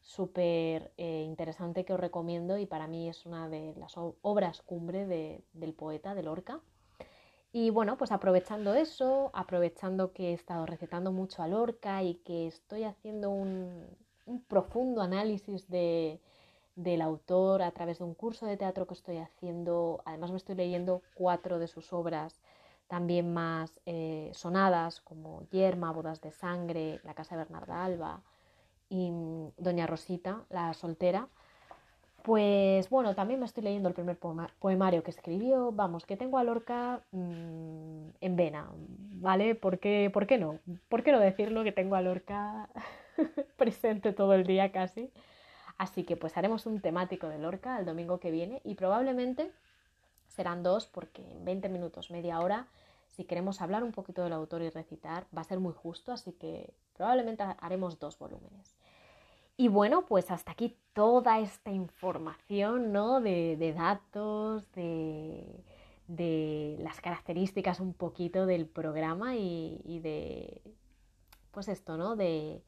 súper 0.01 0.91
eh, 0.97 1.23
interesante 1.25 1.85
que 1.85 1.93
os 1.93 1.99
recomiendo 2.01 2.57
y 2.57 2.65
para 2.65 2.85
mí 2.85 3.07
es 3.07 3.25
una 3.25 3.47
de 3.47 3.73
las 3.77 3.93
obras 3.95 4.61
cumbre 4.61 5.05
del 5.05 5.73
poeta, 5.73 6.15
de 6.15 6.23
Lorca. 6.23 6.59
Y 7.53 7.69
bueno, 7.69 7.97
pues 7.97 8.11
aprovechando 8.11 8.73
eso, 8.73 9.31
aprovechando 9.33 10.11
que 10.11 10.31
he 10.31 10.33
estado 10.33 10.65
recetando 10.65 11.13
mucho 11.13 11.41
a 11.41 11.47
Lorca 11.47 12.03
y 12.03 12.15
que 12.15 12.47
estoy 12.47 12.83
haciendo 12.83 13.29
un, 13.29 13.87
un 14.25 14.41
profundo 14.41 15.01
análisis 15.01 15.69
de, 15.69 16.19
del 16.75 17.01
autor 17.01 17.61
a 17.61 17.71
través 17.71 17.99
de 17.99 18.03
un 18.03 18.15
curso 18.15 18.45
de 18.47 18.57
teatro 18.57 18.85
que 18.85 18.95
estoy 18.95 19.15
haciendo. 19.15 20.01
Además 20.03 20.31
me 20.31 20.37
estoy 20.37 20.55
leyendo 20.55 21.03
cuatro 21.15 21.57
de 21.57 21.69
sus 21.69 21.93
obras 21.93 22.41
también 22.87 23.33
más 23.33 23.79
eh, 23.85 24.31
sonadas 24.33 25.01
como 25.01 25.43
Yerma, 25.51 25.91
Bodas 25.91 26.21
de 26.21 26.31
Sangre, 26.31 26.99
La 27.03 27.13
Casa 27.13 27.35
de 27.35 27.43
Bernarda 27.43 27.83
Alba 27.83 28.21
y 28.89 29.11
mm, 29.11 29.51
Doña 29.57 29.87
Rosita, 29.87 30.43
la 30.49 30.73
soltera. 30.73 31.27
Pues 32.23 32.89
bueno, 32.89 33.15
también 33.15 33.39
me 33.39 33.45
estoy 33.45 33.63
leyendo 33.63 33.87
el 33.87 33.95
primer 33.95 34.17
poemario 34.17 35.03
que 35.03 35.11
escribió. 35.11 35.71
Vamos, 35.71 36.05
que 36.05 36.17
tengo 36.17 36.37
a 36.37 36.43
Lorca 36.43 37.01
mm, 37.11 38.09
en 38.19 38.35
vena, 38.35 38.69
¿vale? 39.21 39.55
¿Por 39.55 39.79
qué, 39.79 40.09
¿Por 40.13 40.27
qué 40.27 40.37
no? 40.37 40.59
¿Por 40.89 41.03
qué 41.03 41.11
no 41.11 41.19
decirlo 41.19 41.63
que 41.63 41.71
tengo 41.71 41.95
a 41.95 42.01
Lorca 42.01 42.69
presente 43.57 44.11
todo 44.13 44.33
el 44.33 44.45
día 44.45 44.71
casi? 44.71 45.11
Así 45.77 46.03
que 46.03 46.17
pues 46.17 46.37
haremos 46.37 46.65
un 46.65 46.81
temático 46.81 47.29
de 47.29 47.37
Lorca 47.39 47.79
el 47.79 47.85
domingo 47.85 48.19
que 48.19 48.31
viene 48.31 48.61
y 48.63 48.75
probablemente 48.75 49.51
serán 50.37 50.61
dos 50.61 50.85
porque 50.85 51.23
en 51.31 51.43
20 51.43 51.67
minutos, 51.67 52.11
media 52.11 52.39
hora, 52.39 52.67
si 53.07 53.25
queremos 53.25 53.59
hablar 53.59 53.83
un 53.83 53.91
poquito 53.91 54.23
del 54.23 54.33
autor 54.33 54.61
y 54.61 54.69
recitar, 54.69 55.25
va 55.35 55.41
a 55.41 55.51
ser 55.51 55.59
muy 55.59 55.73
justo, 55.73 56.11
así 56.11 56.31
que 56.33 56.75
probablemente 56.93 57.43
haremos 57.59 57.97
dos 57.97 58.19
volúmenes. 58.19 58.77
Y 59.57 59.69
bueno, 59.69 60.05
pues 60.05 60.29
hasta 60.29 60.51
aquí 60.51 60.77
toda 60.93 61.39
esta 61.39 61.71
información, 61.71 62.93
¿no? 62.93 63.19
De, 63.19 63.73
datos, 63.75 64.71
de, 64.73 66.77
las 66.79 67.01
características 67.01 67.79
un 67.79 67.95
poquito 67.95 68.45
del 68.45 68.67
programa 68.67 69.35
y, 69.35 69.99
de, 70.03 70.61
pues 71.49 71.69
esto, 71.69 71.97
¿no? 71.97 72.15
De, 72.15 72.61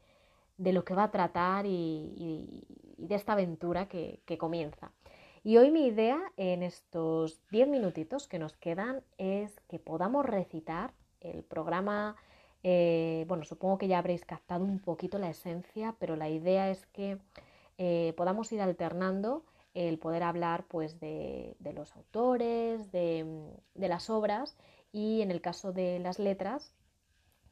lo 0.58 0.84
que 0.84 0.96
va 0.96 1.04
a 1.04 1.12
tratar 1.12 1.68
y, 1.68 2.66
de 2.98 3.14
esta 3.14 3.34
aventura 3.34 3.88
que, 3.88 4.38
comienza. 4.40 4.92
Y 5.44 5.58
hoy 5.58 5.72
mi 5.72 5.86
idea 5.88 6.20
en 6.38 6.64
estos 6.64 7.42
10 7.52 7.68
minutitos 7.70 8.28
que 8.28 8.40
nos 8.40 8.58
quedan 8.58 9.04
es 9.18 9.60
que 9.70 9.80
podamos 9.80 10.26
recitar 10.26 10.94
el 11.22 11.44
programa 11.44 12.16
eh, 12.64 13.26
bueno, 13.28 13.44
supongo 13.46 13.78
que 13.78 13.88
ya 13.88 14.00
habréis 14.00 14.26
captado 14.26 14.66
un 14.66 14.80
poquito 14.80 15.18
la 15.18 15.30
esencia, 15.30 15.96
pero 16.00 16.16
la 16.16 16.30
idea 16.30 16.70
es 16.70 16.86
que 16.88 17.18
eh, 17.78 18.14
podamos 18.18 18.52
ir 18.52 18.62
alternando 18.62 19.46
el 19.74 19.98
poder 20.00 20.24
hablar 20.24 20.66
pues, 20.68 21.00
de, 21.00 21.56
los 21.74 21.96
autores, 21.96 22.92
de, 22.92 23.26
las 23.76 24.10
obras 24.10 24.58
y 24.92 25.22
en 25.22 25.32
el 25.32 25.42
caso 25.42 25.72
de 25.72 26.00
las 26.00 26.20
letras, 26.20 26.74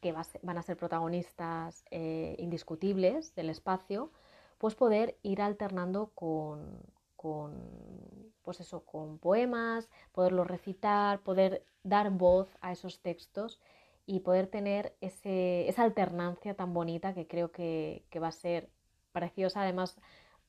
que 0.00 0.14
van 0.42 0.58
a 0.58 0.62
ser 0.62 0.76
protagonistas 0.76 1.84
eh, 1.90 2.36
indiscutibles 2.38 3.34
del 3.34 3.50
espacio, 3.50 4.12
pues 4.58 4.74
poder 4.74 5.16
ir 5.22 5.40
alternando 5.40 6.10
con, 6.14 6.82
con, 7.18 8.32
pues 8.42 8.60
eso, 8.60 8.84
con 8.86 9.18
poemas, 9.18 9.90
poderlos 10.12 10.46
recitar, 10.46 11.20
poder 11.20 11.64
dar 11.82 12.10
voz 12.10 12.48
a 12.60 12.72
esos 12.72 13.00
textos 13.00 13.60
y 14.06 14.20
poder 14.20 14.46
tener 14.46 14.94
esa 15.00 15.82
alternancia 15.82 16.54
tan 16.54 16.72
bonita 16.72 17.12
que 17.12 17.26
creo 17.26 17.50
que, 17.50 18.04
va 18.22 18.28
a 18.28 18.32
ser 18.32 18.70
preciosa. 19.12 19.62
Además, 19.62 19.96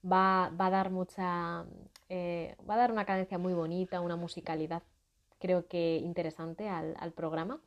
va, 0.05 0.45
a 0.45 0.69
dar 0.69 0.91
mucha. 0.91 1.65
Eh, 2.07 2.55
va 2.69 2.75
a 2.75 2.77
dar 2.77 2.91
una 2.91 3.05
cadencia 3.05 3.37
muy 3.37 3.53
bonita, 3.53 3.99
una 3.99 4.15
musicalidad 4.15 4.83
creo 5.39 5.67
que 5.67 5.97
interesante 5.97 6.69
al, 6.69 7.11
programa. 7.13 7.59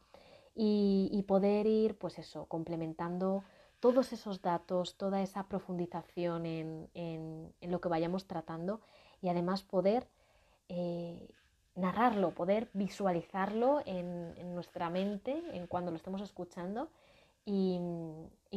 Y, 0.55 1.25
poder 1.27 1.67
ir, 1.67 1.97
pues 1.99 2.19
eso, 2.19 2.45
complementando 2.47 3.43
todos 3.83 4.13
esos 4.13 4.41
datos, 4.43 4.97
toda 4.97 5.23
esa 5.23 5.49
profundización 5.49 6.47
en, 6.47 7.53
lo 7.61 7.81
que 7.81 7.89
vayamos 7.89 8.29
tratando 8.29 8.81
y 9.21 9.29
además 9.29 9.65
poder 9.65 10.07
eh, 10.69 11.29
narrarlo, 11.75 12.31
poder 12.31 12.71
visualizarlo 12.75 13.83
en, 13.85 14.55
nuestra 14.55 14.89
mente, 14.89 15.43
en 15.53 15.67
cuando 15.67 15.91
lo 15.91 15.97
estemos 15.97 16.21
escuchando, 16.21 16.91
y, 17.45 17.81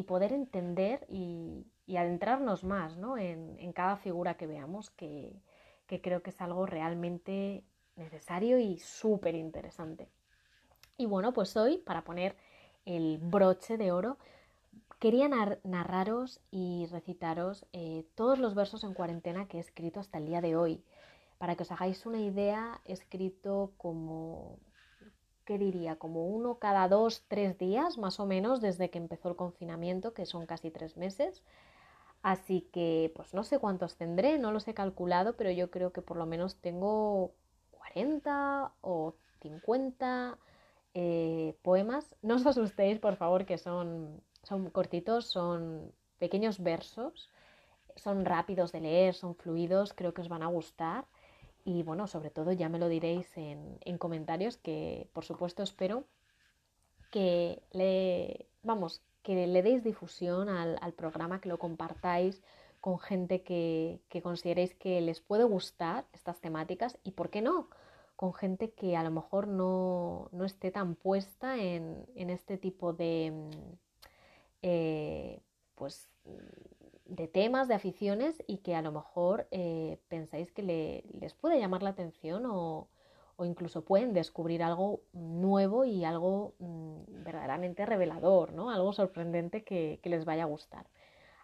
poder 0.07 0.31
entender 0.31 1.07
y, 1.09 1.65
adentrarnos 1.97 2.63
más 2.63 2.95
en, 3.17 3.73
cada 3.73 3.97
figura 3.97 4.35
que 4.35 4.45
veamos, 4.45 4.91
que, 4.91 5.41
creo 5.87 6.21
que 6.21 6.29
es 6.29 6.39
algo 6.39 6.67
realmente 6.67 7.63
necesario 7.95 8.59
y 8.59 8.77
súper 8.77 9.33
interesante. 9.33 10.07
Y 10.97 11.07
bueno, 11.07 11.33
pues 11.33 11.57
hoy, 11.57 11.79
para 11.79 12.03
poner 12.03 12.35
el 12.85 13.17
broche 13.17 13.77
de 13.77 13.91
oro, 13.91 14.19
quería 15.05 15.29
narraros 15.63 16.41
y 16.49 16.87
recitaros 16.87 17.67
eh, 17.73 18.07
todos 18.15 18.39
los 18.39 18.55
versos 18.55 18.83
en 18.83 18.95
cuarentena 18.95 19.47
que 19.47 19.57
he 19.57 19.59
escrito 19.59 19.99
hasta 19.99 20.17
el 20.17 20.25
día 20.25 20.41
de 20.41 20.55
hoy. 20.55 20.83
Para 21.37 21.55
que 21.55 21.61
os 21.61 21.71
hagáis 21.71 22.07
una 22.07 22.19
idea, 22.21 22.81
he 22.85 22.93
escrito 22.93 23.73
como, 23.77 24.57
¿qué 25.45 25.59
diría? 25.59 25.97
Como 25.97 26.25
uno 26.25 26.57
cada 26.57 26.87
dos, 26.87 27.23
tres 27.27 27.55
días, 27.59 27.99
más 27.99 28.19
o 28.19 28.25
menos, 28.25 28.61
desde 28.61 28.89
que 28.89 28.97
empezó 28.97 29.29
el 29.29 29.35
confinamiento, 29.35 30.15
que 30.15 30.25
son 30.25 30.47
casi 30.47 30.71
tres 30.71 30.97
meses. 30.97 31.43
Así 32.23 32.61
que, 32.73 33.13
pues 33.15 33.35
no 33.35 33.43
sé 33.43 33.59
cuántos 33.59 33.97
tendré, 33.97 34.39
no 34.39 34.51
los 34.51 34.67
he 34.67 34.73
calculado, 34.73 35.37
pero 35.37 35.51
yo 35.51 35.69
creo 35.69 35.93
que 35.93 36.01
por 36.01 36.17
lo 36.17 36.25
menos 36.25 36.55
tengo 36.61 37.31
40 37.69 38.73
o 38.81 39.13
50 39.43 40.39
eh, 40.95 41.55
poemas. 41.61 42.15
No 42.23 42.37
os 42.37 42.45
asustéis, 42.47 42.97
por 42.97 43.17
favor, 43.17 43.45
que 43.45 43.59
son, 43.59 44.23
son 44.45 44.69
cortitos, 44.69 45.25
son 45.25 45.91
pequeños 46.17 46.61
versos, 46.61 47.29
son 47.95 48.25
rápidos 48.25 48.71
de 48.71 48.81
leer, 48.81 49.13
son 49.13 49.35
fluidos, 49.35 49.93
creo 49.93 50.13
que 50.13 50.21
os 50.21 50.29
van 50.29 50.43
a 50.43 50.47
gustar. 50.47 51.05
Y 51.63 51.83
bueno, 51.83 52.07
sobre 52.07 52.29
todo 52.29 52.51
ya 52.51 52.69
me 52.69 52.79
lo 52.79 52.87
diréis 52.87 53.35
en, 53.37 53.97
comentarios 53.97 54.57
que 54.57 55.09
por 55.13 55.25
supuesto 55.25 55.63
espero 55.63 56.05
que 57.11 57.63
le, 57.71 58.47
vamos, 58.61 59.01
que 59.23 59.47
le 59.47 59.63
deis 59.63 59.83
difusión 59.83 60.49
al, 60.49 60.93
programa, 60.93 61.41
que 61.41 61.49
lo 61.49 61.57
compartáis 61.57 62.43
con 62.81 62.99
gente 62.99 63.41
que, 63.41 63.99
consideréis 64.21 64.75
que 64.75 65.01
les 65.01 65.21
puede 65.21 65.43
gustar 65.43 66.05
estas 66.13 66.39
temáticas 66.39 66.99
y, 67.03 67.11
¿por 67.11 67.31
qué 67.31 67.41
no? 67.41 67.69
Con 68.15 68.33
gente 68.33 68.71
que 68.71 68.95
a 68.95 69.03
lo 69.03 69.09
mejor 69.09 69.47
no, 69.47 70.29
esté 70.45 70.69
tan 70.69 70.93
puesta 70.93 71.57
en, 71.57 72.05
este 72.15 72.59
tipo 72.59 72.93
de, 72.93 73.33
eh, 74.67 75.43
pues, 75.75 76.09
de 77.05 77.27
temas, 77.27 77.67
de 77.67 77.75
aficiones 77.75 78.43
y 78.47 78.57
que 78.57 78.73
a 78.73 78.81
lo 78.81 78.91
mejor 78.91 79.47
eh, 79.51 79.99
pensáis 80.07 80.51
que 80.51 80.63
les 80.63 81.35
puede 81.35 81.59
llamar 81.59 81.83
la 81.83 81.91
atención 81.91 82.47
o, 82.47 82.87
incluso 83.43 83.85
pueden 83.85 84.13
descubrir 84.13 84.63
algo 84.63 85.01
nuevo 85.13 85.85
y 85.85 86.03
algo 86.03 86.55
mm, 86.57 87.23
verdaderamente 87.23 87.85
revelador, 87.85 88.53
¿no? 88.53 88.71
algo 88.71 88.91
sorprendente 88.91 89.63
que, 89.63 89.99
les 90.03 90.25
vaya 90.25 90.43
a 90.43 90.47
gustar. 90.47 90.87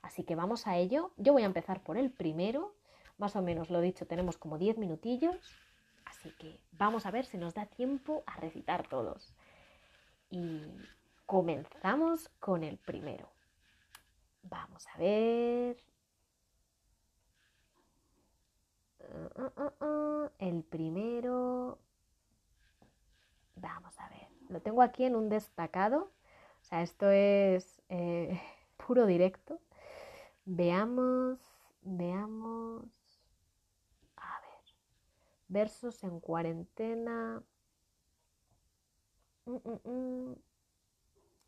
Así 0.01 0.23
que 0.23 0.33
vamos 0.33 0.65
a 0.65 0.77
ello. 0.77 1.11
Yo 1.17 1.33
voy 1.33 1.43
a 1.43 1.45
empezar 1.45 1.83
por 1.83 1.97
el 1.97 2.09
primero. 2.09 2.73
Más 3.19 3.35
o 3.35 3.43
menos 3.43 3.69
lo 3.69 3.81
dicho, 3.81 4.07
tenemos 4.07 4.37
como 4.37 4.57
10 4.57 4.79
minutillos. 4.79 5.35
Así 6.05 6.31
que 6.39 6.59
vamos 6.71 7.05
a 7.05 7.11
ver 7.11 7.25
si 7.25 7.37
nos 7.37 7.53
da 7.53 7.67
tiempo 7.67 8.23
a 8.25 8.37
recitar 8.37 8.87
todos. 8.87 9.35
Y 10.31 10.63
comenzamos 11.31 12.27
con 12.41 12.61
el 12.61 12.77
primero. 12.77 13.31
Vamos 14.43 14.85
a 14.93 14.97
ver. 14.97 15.77
El 20.39 20.63
primero. 20.65 21.79
Vamos 23.55 23.97
a 23.97 24.09
ver. 24.09 24.27
Lo 24.49 24.61
tengo 24.61 24.81
aquí 24.81 25.05
en 25.05 25.15
un 25.15 25.29
destacado. 25.29 26.11
O 26.59 26.63
sea, 26.65 26.81
esto 26.81 27.09
es 27.09 27.81
eh, 27.87 28.37
puro 28.85 29.05
directo. 29.05 29.61
Veamos, 30.43 31.39
veamos. 31.81 32.83
A 34.17 34.41
ver. 34.41 34.75
Versos 35.47 36.03
en 36.03 36.19
cuarentena. 36.19 37.41
Mm, 39.45 39.55
mm, 39.55 39.89
mm. 39.89 40.50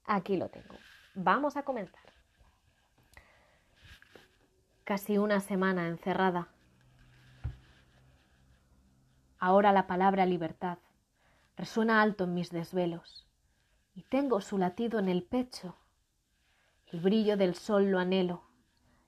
Aquí 0.06 0.36
lo 0.36 0.50
tengo. 0.50 0.76
Vamos 1.16 1.56
a 1.56 1.64
comenzar. 1.64 2.02
Casi 4.84 5.18
una 5.18 5.40
semana 5.40 5.88
encerrada. 5.88 6.50
Ahora 9.40 9.72
la 9.72 9.88
palabra 9.88 10.26
libertad 10.26 10.78
resuena 11.56 12.02
alto 12.02 12.26
en 12.26 12.34
mis 12.34 12.50
desvelos 12.50 13.26
y 13.96 14.04
tengo 14.04 14.42
su 14.42 14.58
latido 14.58 15.00
en 15.00 15.08
el 15.08 15.24
pecho. 15.24 15.78
El 16.88 17.00
brillo 17.00 17.38
del 17.38 17.56
sol 17.56 17.90
lo 17.90 18.00
anhelo, 18.00 18.44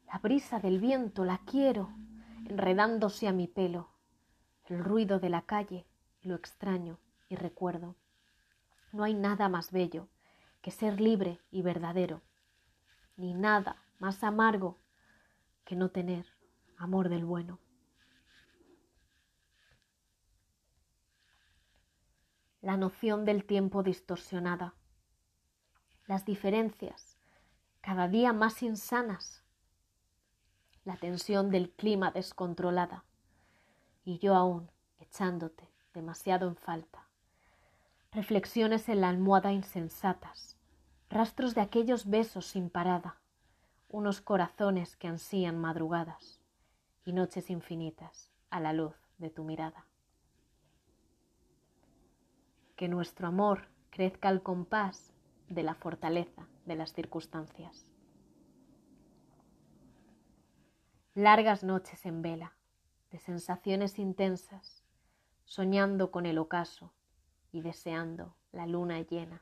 la 0.08 0.20
brisa 0.20 0.60
del 0.60 0.80
viento 0.80 1.26
la 1.26 1.40
quiero, 1.40 1.90
enredándose 2.46 3.28
a 3.28 3.34
mi 3.34 3.48
pelo, 3.48 3.90
el 4.66 4.84
ruido 4.84 5.20
de 5.20 5.30
la 5.30 5.42
calle 5.42 5.86
lo 6.22 6.36
extraño 6.36 7.00
y 7.28 7.36
recuerdo. 7.36 7.96
No 8.92 9.04
hay 9.04 9.14
nada 9.14 9.50
más 9.50 9.72
bello 9.72 10.08
que 10.66 10.72
ser 10.72 11.00
libre 11.00 11.40
y 11.52 11.62
verdadero, 11.62 12.24
ni 13.18 13.36
nada 13.36 13.86
más 14.00 14.24
amargo 14.24 14.80
que 15.64 15.76
no 15.76 15.92
tener 15.92 16.26
amor 16.76 17.10
del 17.10 17.24
bueno. 17.24 17.60
La 22.62 22.78
noción 22.78 23.26
del 23.26 23.46
tiempo 23.46 23.84
distorsionada, 23.84 24.74
las 26.08 26.26
diferencias 26.26 27.16
cada 27.80 28.08
día 28.08 28.34
más 28.34 28.64
insanas, 28.64 29.44
la 30.84 30.98
tensión 30.98 31.52
del 31.52 31.70
clima 31.74 32.10
descontrolada 32.10 33.06
y 34.04 34.18
yo 34.18 34.34
aún 34.34 34.72
echándote 34.98 35.72
demasiado 35.94 36.48
en 36.48 36.56
falta. 36.56 37.05
Reflexiones 38.16 38.88
en 38.88 39.02
la 39.02 39.10
almohada 39.10 39.52
insensatas, 39.52 40.56
rastros 41.10 41.54
de 41.54 41.60
aquellos 41.60 42.10
besos 42.10 42.46
sin 42.46 42.70
parada, 42.70 43.20
unos 43.90 44.22
corazones 44.22 44.96
que 44.96 45.10
ansían 45.10 45.60
madrugadas 45.60 46.40
y 47.04 47.12
noches 47.12 47.50
infinitas 47.50 48.32
a 48.50 48.62
la 48.62 48.72
luz 48.72 48.96
de 49.18 49.30
tu 49.32 49.44
mirada. 49.44 49.86
Que 52.78 52.88
nuestro 52.88 53.28
amor 53.28 53.68
crezca 53.90 54.30
al 54.30 54.42
compás 54.42 55.12
de 55.50 55.64
la 55.64 55.76
fortaleza 55.76 56.48
de 56.66 56.76
las 56.78 56.94
circunstancias. 56.94 57.92
Largas 61.16 61.66
noches 61.66 62.06
en 62.06 62.22
vela, 62.22 62.56
de 63.12 63.20
sensaciones 63.20 64.00
intensas, 64.00 64.86
soñando 65.44 66.12
con 66.12 66.26
el 66.26 66.38
ocaso 66.38 66.94
y 67.56 67.62
deseando 67.62 68.36
la 68.52 68.68
luna 68.68 69.00
llena. 69.00 69.42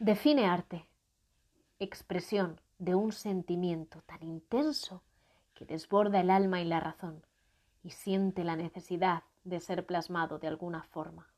Define 0.00 0.46
arte 0.46 0.88
expresión 1.78 2.60
de 2.78 2.96
un 2.96 3.12
sentimiento 3.12 4.02
tan 4.02 4.24
intenso 4.24 5.04
que 5.54 5.64
desborda 5.64 6.20
el 6.20 6.30
alma 6.30 6.60
y 6.60 6.64
la 6.64 6.80
razón 6.80 7.24
y 7.84 7.90
siente 7.90 8.42
la 8.42 8.56
necesidad 8.56 9.22
de 9.44 9.60
ser 9.60 9.86
plasmado 9.86 10.40
de 10.40 10.48
alguna 10.48 10.82
forma. 10.82 11.28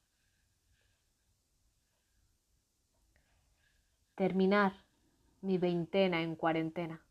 Terminar 4.15 4.73
mi 5.43 5.59
veintena 5.59 6.23
en 6.23 6.37
cuarentena, 6.37 7.03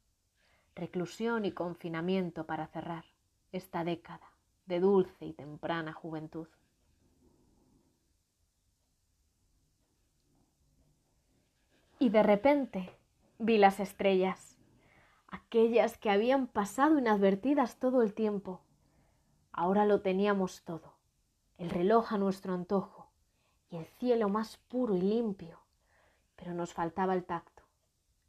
reclusión 0.74 1.46
y 1.46 1.52
confinamiento 1.52 2.48
para 2.48 2.66
cerrar 2.66 3.06
esta 3.52 3.84
década 3.84 4.34
de 4.66 4.80
dulce 4.80 5.26
y 5.26 5.34
temprana 5.34 5.94
juventud. 5.94 6.48
Y 12.04 12.10
de 12.10 12.22
repente 12.22 12.94
Vi 13.40 13.58
las 13.58 13.80
estrellas, 13.80 14.58
aquellas 15.30 15.98
que 15.98 16.10
habían 16.10 16.48
pasado 16.48 17.00
inadvertidas 17.00 17.80
todo 17.80 18.02
el 18.02 18.14
tiempo. 18.14 18.60
Ahora 19.54 19.86
lo 19.86 20.02
teníamos 20.02 20.64
todo, 20.66 20.96
el 21.58 21.70
reloj 21.70 22.12
a 22.12 22.18
nuestro 22.18 22.54
antojo 22.54 23.08
y 23.70 23.78
el 23.78 23.86
cielo 23.86 24.28
más 24.28 24.58
puro 24.58 24.98
y 24.98 25.02
limpio, 25.02 25.62
pero 26.36 26.54
nos 26.54 26.74
faltaba 26.74 27.14
el 27.14 27.24
tacto, 27.24 27.64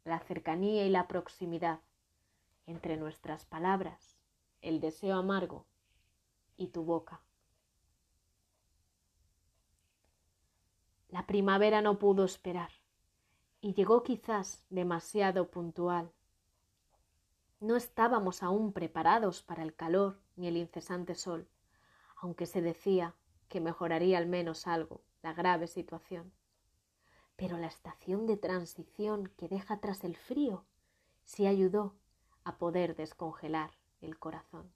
la 0.05 0.19
cercanía 0.19 0.85
y 0.85 0.89
la 0.89 1.09
proximidad 1.09 1.81
entre 2.67 2.95
nuestras 2.95 3.43
palabras, 3.45 4.17
el 4.61 4.79
deseo 4.79 5.17
amargo 5.17 5.65
y 6.55 6.67
tu 6.67 6.85
boca. 6.85 7.19
La 11.09 11.27
primavera 11.27 11.81
no 11.81 11.99
pudo 11.99 12.23
esperar 12.23 12.69
y 13.65 13.73
llegó 13.73 14.03
quizás 14.03 14.63
demasiado 14.69 15.49
puntual. 15.49 16.11
No 17.59 17.75
estábamos 17.75 18.43
aún 18.43 18.73
preparados 18.73 19.41
para 19.41 19.63
el 19.63 19.73
calor 19.73 20.21
ni 20.35 20.47
el 20.47 20.57
incesante 20.57 21.15
sol, 21.15 21.49
aunque 22.15 22.45
se 22.45 22.61
decía 22.61 23.15
que 23.49 23.61
mejoraría 23.61 24.19
al 24.19 24.27
menos 24.27 24.67
algo 24.67 25.01
la 25.23 25.33
grave 25.33 25.65
situación. 25.65 26.31
Pero 27.37 27.57
la 27.57 27.65
estación 27.65 28.27
de 28.27 28.37
transición 28.37 29.29
que 29.35 29.47
deja 29.47 29.79
tras 29.79 30.03
el 30.03 30.15
frío 30.15 30.63
sí 31.23 31.47
ayudó 31.47 31.95
a 32.43 32.59
poder 32.59 32.95
descongelar 32.95 33.71
el 33.99 34.19
corazón. 34.19 34.71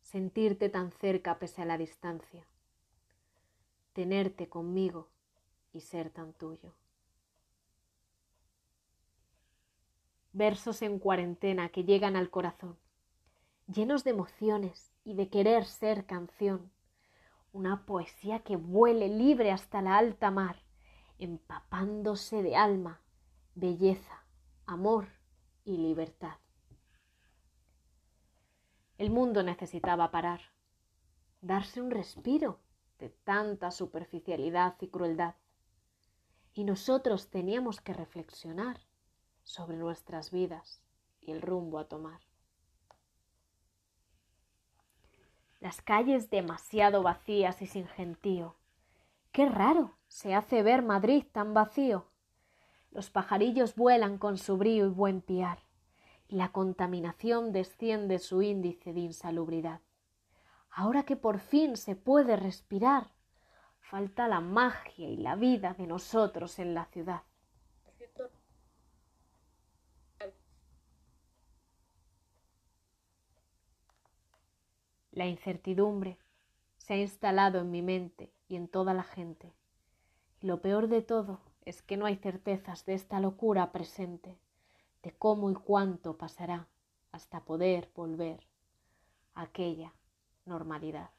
Sentirte 0.00 0.70
tan 0.70 0.90
cerca 0.90 1.38
pese 1.38 1.62
a 1.62 1.66
la 1.66 1.78
distancia, 1.78 2.48
tenerte 3.92 4.48
conmigo 4.48 5.08
y 5.76 5.80
ser 5.80 6.10
tan 6.10 6.32
tuyo. 6.32 6.72
Versos 10.32 10.82
en 10.82 10.98
cuarentena 10.98 11.68
que 11.68 11.84
llegan 11.84 12.16
al 12.16 12.30
corazón, 12.30 12.78
llenos 13.66 14.02
de 14.02 14.10
emociones 14.10 14.92
y 15.04 15.14
de 15.14 15.28
querer 15.28 15.64
ser 15.66 16.06
canción. 16.06 16.72
Una 17.52 17.86
poesía 17.86 18.40
que 18.40 18.56
vuele 18.56 19.08
libre 19.08 19.50
hasta 19.50 19.80
la 19.82 19.96
alta 19.96 20.30
mar, 20.30 20.62
empapándose 21.18 22.42
de 22.42 22.56
alma, 22.56 23.00
belleza, 23.54 24.24
amor 24.66 25.08
y 25.64 25.78
libertad. 25.78 26.38
El 28.98 29.10
mundo 29.10 29.42
necesitaba 29.42 30.10
parar, 30.10 30.40
darse 31.40 31.80
un 31.80 31.90
respiro 31.90 32.60
de 32.98 33.10
tanta 33.10 33.70
superficialidad 33.70 34.76
y 34.80 34.88
crueldad 34.88 35.34
y 36.56 36.64
nosotros 36.64 37.28
teníamos 37.28 37.82
que 37.82 37.92
reflexionar 37.92 38.80
sobre 39.44 39.76
nuestras 39.76 40.30
vidas 40.30 40.80
y 41.20 41.32
el 41.32 41.42
rumbo 41.42 41.78
a 41.78 41.84
tomar. 41.84 42.22
Las 45.60 45.82
calles 45.82 46.30
demasiado 46.30 47.02
vacías 47.02 47.60
y 47.60 47.66
sin 47.66 47.86
gentío. 47.86 48.56
Qué 49.32 49.50
raro 49.50 49.98
se 50.08 50.34
hace 50.34 50.62
ver 50.62 50.80
Madrid 50.80 51.24
tan 51.30 51.52
vacío. 51.52 52.06
Los 52.90 53.10
pajarillos 53.10 53.74
vuelan 53.74 54.16
con 54.16 54.38
su 54.38 54.56
brío 54.56 54.86
y 54.86 54.90
buen 54.90 55.20
piar, 55.20 55.58
y 56.26 56.36
la 56.36 56.52
contaminación 56.52 57.52
desciende 57.52 58.18
su 58.18 58.40
índice 58.40 58.94
de 58.94 59.00
insalubridad. 59.00 59.82
Ahora 60.70 61.02
que 61.02 61.16
por 61.16 61.38
fin 61.38 61.76
se 61.76 61.96
puede 61.96 62.34
respirar, 62.36 63.10
falta 63.90 64.26
la 64.26 64.40
magia 64.40 65.08
y 65.08 65.16
la 65.16 65.36
vida 65.36 65.74
de 65.74 65.86
nosotros 65.86 66.58
en 66.58 66.74
la 66.74 66.86
ciudad. 66.86 67.22
La 75.12 75.26
incertidumbre 75.26 76.18
se 76.78 76.94
ha 76.94 76.96
instalado 76.98 77.60
en 77.60 77.70
mi 77.70 77.80
mente 77.80 78.32
y 78.48 78.56
en 78.56 78.68
toda 78.68 78.92
la 78.92 79.04
gente. 79.04 79.52
Y 80.40 80.46
lo 80.46 80.60
peor 80.60 80.88
de 80.88 81.00
todo 81.00 81.40
es 81.64 81.80
que 81.80 81.96
no 81.96 82.06
hay 82.06 82.16
certezas 82.16 82.84
de 82.86 82.94
esta 82.94 83.20
locura 83.20 83.72
presente, 83.72 84.36
de 85.02 85.12
cómo 85.12 85.50
y 85.50 85.54
cuánto 85.54 86.18
pasará 86.18 86.66
hasta 87.12 87.44
poder 87.44 87.88
volver 87.94 88.46
a 89.34 89.42
aquella 89.42 89.94
normalidad. 90.44 91.15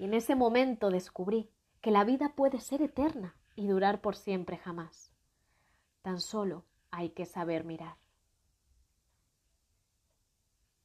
Y 0.00 0.04
en 0.04 0.14
ese 0.14 0.34
momento 0.34 0.88
descubrí 0.88 1.50
que 1.82 1.90
la 1.90 2.04
vida 2.04 2.32
puede 2.34 2.58
ser 2.58 2.80
eterna 2.80 3.36
y 3.54 3.66
durar 3.66 4.00
por 4.00 4.16
siempre 4.16 4.56
jamás. 4.56 5.12
Tan 6.00 6.22
solo 6.22 6.64
hay 6.90 7.10
que 7.10 7.26
saber 7.26 7.64
mirar. 7.64 7.98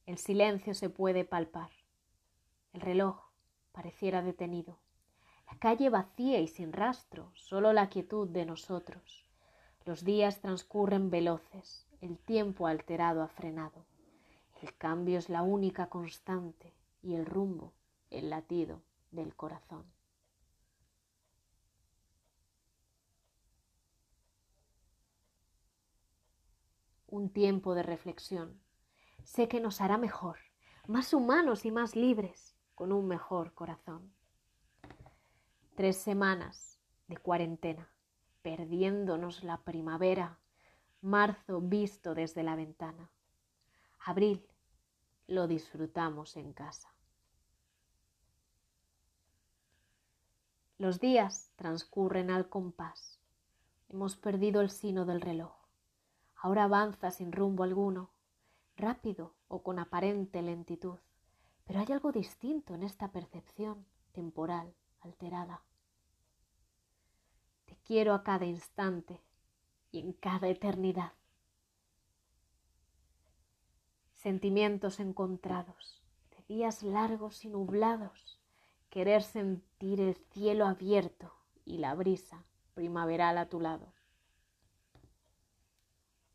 El 0.06 0.17
silencio 0.17 0.73
se 0.73 0.89
puede 0.89 1.23
palpar. 1.23 1.69
El 2.73 2.82
reloj 2.82 3.15
pareciera 3.71 4.21
detenido. 4.21 4.80
La 5.49 5.58
calle 5.60 5.89
vacía 5.89 6.41
y 6.41 6.49
sin 6.49 6.73
rastro, 6.73 7.32
solo 7.36 7.71
la 7.71 7.88
quietud 7.88 8.28
de 8.28 8.45
nosotros. 8.45 9.23
Los 9.86 10.04
días 10.04 10.41
transcurren 10.41 11.10
veloces, 11.10 11.88
el 12.01 12.17
tiempo 12.17 12.67
alterado 12.67 13.21
ha 13.21 13.30
frenado. 13.30 13.86
El 14.62 14.75
cambio 14.75 15.17
es 15.19 15.30
la 15.30 15.41
única 15.41 15.88
constante 15.88 16.73
y 17.01 17.13
el 17.13 17.25
rumbo, 17.25 17.71
el 18.10 18.30
latido 18.30 18.82
del 19.15 19.36
corazón. 19.36 19.91
Un 27.08 27.30
tiempo 27.32 27.75
de 27.75 27.84
reflexión. 27.84 28.62
Sé 29.23 29.47
que 29.47 29.60
nos 29.60 29.82
hará 29.82 29.97
mejor, 29.97 30.38
más 30.88 31.13
humanos 31.13 31.65
y 31.65 31.71
más 31.71 31.95
libres, 31.95 32.56
con 32.75 32.91
un 32.91 33.08
mejor 33.08 33.54
corazón. 33.54 34.13
Tres 35.75 35.97
semanas 35.97 36.80
de 37.08 37.17
cuarentena, 37.17 37.91
perdiéndonos 38.41 39.43
la 39.43 39.63
primavera, 39.63 40.39
marzo 41.01 41.62
visto 41.62 42.15
desde 42.15 42.43
la 42.43 42.56
ventana. 42.56 43.12
Abril 43.99 44.47
lo 45.28 45.47
disfrutamos 45.47 46.38
en 46.38 46.54
casa. 46.54 46.94
Los 50.77 50.99
días 50.99 51.53
transcurren 51.55 52.29
al 52.29 52.49
compás. 52.49 53.17
Hemos 53.88 54.17
perdido 54.17 54.59
el 54.59 54.69
sino 54.69 55.05
del 55.05 55.21
reloj. 55.21 55.53
Ahora 56.35 56.65
avanza 56.65 57.11
sin 57.11 57.31
rumbo 57.31 57.63
alguno, 57.63 58.11
rápido 58.75 59.33
o 59.47 59.63
con 59.63 59.79
aparente 59.79 60.41
lentitud. 60.41 60.97
Pero 61.63 61.79
hay 61.79 61.93
algo 61.93 62.11
distinto 62.11 62.75
en 62.75 62.83
esta 62.83 63.13
percepción 63.13 63.85
temporal 64.11 64.75
alterada. 64.99 65.63
Te 67.65 67.77
quiero 67.85 68.13
a 68.13 68.23
cada 68.23 68.45
instante 68.45 69.21
y 69.91 69.99
en 69.99 70.11
cada 70.11 70.49
eternidad. 70.49 71.13
Sentimientos 74.13 74.99
encontrados, 74.99 76.03
de 76.31 76.43
días 76.53 76.83
largos 76.83 77.45
y 77.45 77.47
nublados, 77.47 78.41
querer 78.95 79.23
sentir 79.23 79.99
el 79.99 80.15
cielo 80.15 80.65
abierto 80.65 81.34
y 81.65 81.79
la 81.79 81.93
brisa 81.95 82.45
primaveral 82.75 83.38
a 83.38 83.49
tu 83.49 83.60
lado. 83.60 83.91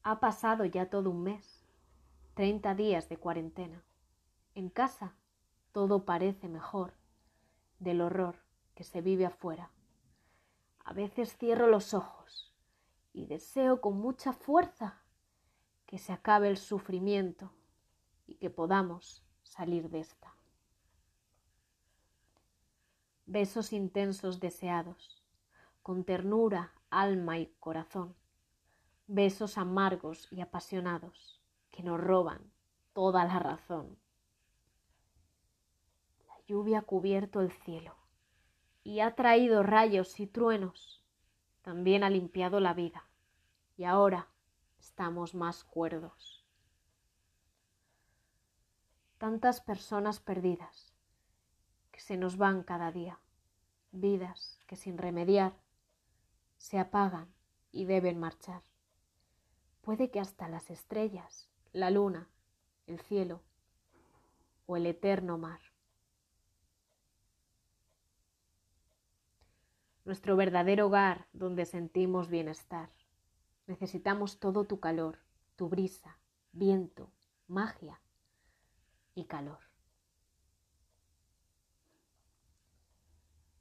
Ha 0.02 0.20
pasado 0.20 0.66
ya 0.66 0.90
todo 0.90 1.08
un 1.08 1.22
mes, 1.22 1.64
treinta 2.34 2.74
días 2.74 3.08
de 3.08 3.16
cuarentena. 3.16 3.82
En 4.54 4.68
casa 4.68 5.16
todo 5.72 6.04
parece 6.04 6.50
mejor 6.50 6.92
del 7.78 8.02
horror 8.02 8.36
que 8.74 8.84
se 8.84 9.00
vive 9.00 9.24
afuera. 9.24 9.70
A 10.84 10.92
veces 10.92 11.38
cierro 11.38 11.66
los 11.66 11.94
ojos 11.94 12.54
y 13.14 13.24
deseo 13.24 13.80
con 13.80 13.98
mucha 13.98 14.34
fuerza 14.34 15.00
que 15.86 15.96
se 15.96 16.12
acabe 16.12 16.50
el 16.50 16.58
sufrimiento 16.58 17.54
y 18.26 18.34
que 18.34 18.50
podamos 18.50 19.24
salir 19.44 19.88
de 19.88 20.00
esta. 20.00 20.34
Besos 23.32 23.72
intensos 23.72 24.40
deseados, 24.40 25.22
con 25.84 26.02
ternura, 26.02 26.72
alma 26.90 27.38
y 27.38 27.46
corazón. 27.60 28.16
Besos 29.06 29.56
amargos 29.56 30.26
y 30.32 30.40
apasionados 30.40 31.40
que 31.70 31.84
nos 31.84 32.00
roban 32.00 32.40
toda 32.92 33.24
la 33.24 33.38
razón. 33.38 33.96
La 36.26 36.34
lluvia 36.48 36.80
ha 36.80 36.82
cubierto 36.82 37.40
el 37.40 37.52
cielo 37.52 37.94
y 38.82 38.98
ha 38.98 39.14
traído 39.14 39.62
rayos 39.62 40.18
y 40.18 40.26
truenos, 40.26 41.04
también 41.62 42.02
ha 42.02 42.10
limpiado 42.10 42.58
la 42.58 42.74
vida, 42.74 43.04
y 43.76 43.84
ahora 43.84 44.26
estamos 44.80 45.36
más 45.36 45.62
cuerdos. 45.62 46.44
Tantas 49.18 49.60
personas 49.60 50.18
perdidas 50.18 50.89
se 52.00 52.16
nos 52.16 52.36
van 52.36 52.62
cada 52.62 52.92
día, 52.92 53.18
vidas 53.92 54.58
que 54.66 54.76
sin 54.76 54.98
remediar 54.98 55.54
se 56.58 56.78
apagan 56.78 57.32
y 57.72 57.84
deben 57.84 58.18
marchar. 58.18 58.62
Puede 59.82 60.10
que 60.10 60.20
hasta 60.20 60.48
las 60.48 60.70
estrellas, 60.70 61.48
la 61.72 61.90
luna, 61.90 62.28
el 62.86 63.00
cielo 63.00 63.42
o 64.66 64.76
el 64.76 64.86
eterno 64.86 65.38
mar 65.38 65.60
nuestro 70.10 70.34
verdadero 70.34 70.86
hogar 70.86 71.28
donde 71.32 71.64
sentimos 71.64 72.28
bienestar. 72.28 72.90
Necesitamos 73.68 74.40
todo 74.40 74.64
tu 74.64 74.80
calor, 74.80 75.18
tu 75.54 75.68
brisa, 75.68 76.18
viento, 76.50 77.12
magia 77.46 78.00
y 79.14 79.26
calor. 79.26 79.69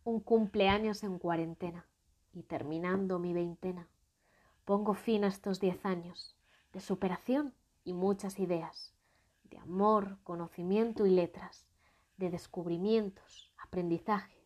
Un 0.10 0.22
cumpleaños 0.22 1.04
en 1.04 1.20
cuarentena 1.20 1.86
y 2.34 2.42
terminando 2.42 3.20
mi 3.20 3.32
veintena. 3.32 3.88
Pongo 4.66 4.96
fin 4.96 5.24
a 5.24 5.28
estos 5.28 5.60
diez 5.60 5.86
años 5.86 6.36
de 6.74 6.80
superación 6.80 7.54
y 7.84 7.94
muchas 7.94 8.40
ideas, 8.40 8.92
de 9.44 9.60
amor, 9.60 10.18
conocimiento 10.24 11.06
y 11.06 11.12
letras, 11.12 11.68
de 12.18 12.32
descubrimientos, 12.32 13.54
aprendizaje, 13.60 14.44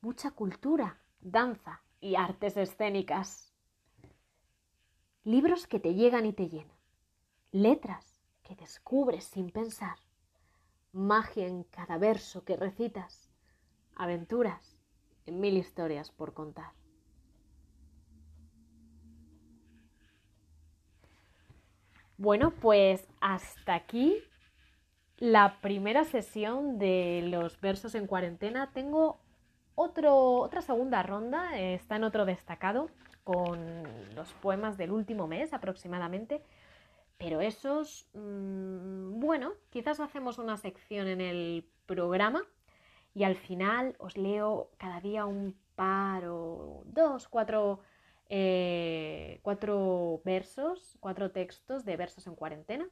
mucha 0.00 0.32
cultura 0.32 0.98
danza 1.20 1.80
y 2.00 2.16
artes 2.16 2.56
escénicas. 2.56 3.54
Libros 5.22 5.68
que 5.68 5.78
te 5.78 5.94
llegan 5.94 6.26
y 6.26 6.32
te 6.32 6.48
llenan. 6.48 6.76
Letras 7.52 8.20
que 8.42 8.56
descubres 8.56 9.22
sin 9.22 9.50
pensar. 9.50 9.96
Magia 10.90 11.46
en 11.46 11.62
cada 11.62 11.98
verso 11.98 12.44
que 12.44 12.56
recitas. 12.56 13.30
Aventuras 13.94 14.73
mil 15.26 15.56
historias 15.56 16.10
por 16.10 16.34
contar. 16.34 16.72
Bueno, 22.16 22.52
pues 22.52 23.06
hasta 23.20 23.74
aquí 23.74 24.22
la 25.18 25.60
primera 25.60 26.04
sesión 26.04 26.78
de 26.78 27.22
los 27.26 27.60
versos 27.60 27.94
en 27.94 28.06
cuarentena. 28.06 28.70
Tengo 28.72 29.20
otra 29.74 30.60
segunda 30.60 31.02
ronda 31.02 31.58
eh, 31.58 31.74
está 31.74 31.96
en 31.96 32.04
otro 32.04 32.24
destacado 32.24 32.88
con 33.24 33.82
los 34.14 34.32
poemas 34.34 34.76
del 34.76 34.92
último 34.92 35.26
mes 35.26 35.52
aproximadamente. 35.52 36.42
Pero 37.18 37.40
esos, 37.40 38.06
mm, 38.14 39.18
bueno, 39.20 39.52
quizás 39.70 39.98
hacemos 40.00 40.38
una 40.38 40.56
sección 40.56 41.08
en 41.08 41.20
el 41.20 41.64
programa 41.86 42.44
y 43.14 43.24
al 43.24 43.36
final 43.36 43.94
os 43.98 44.16
leo 44.16 44.70
cada 44.76 45.00
día 45.00 45.24
un 45.24 45.56
par 45.76 46.24
o 46.26 46.82
dos, 46.86 47.28
cuatro, 47.28 47.80
eh, 48.28 49.38
cuatro 49.42 50.20
versos, 50.24 50.96
cuatro 51.00 51.30
textos 51.30 51.84
de 51.84 51.96
versos 51.96 52.26
en 52.26 52.34
cuarentena 52.34 52.86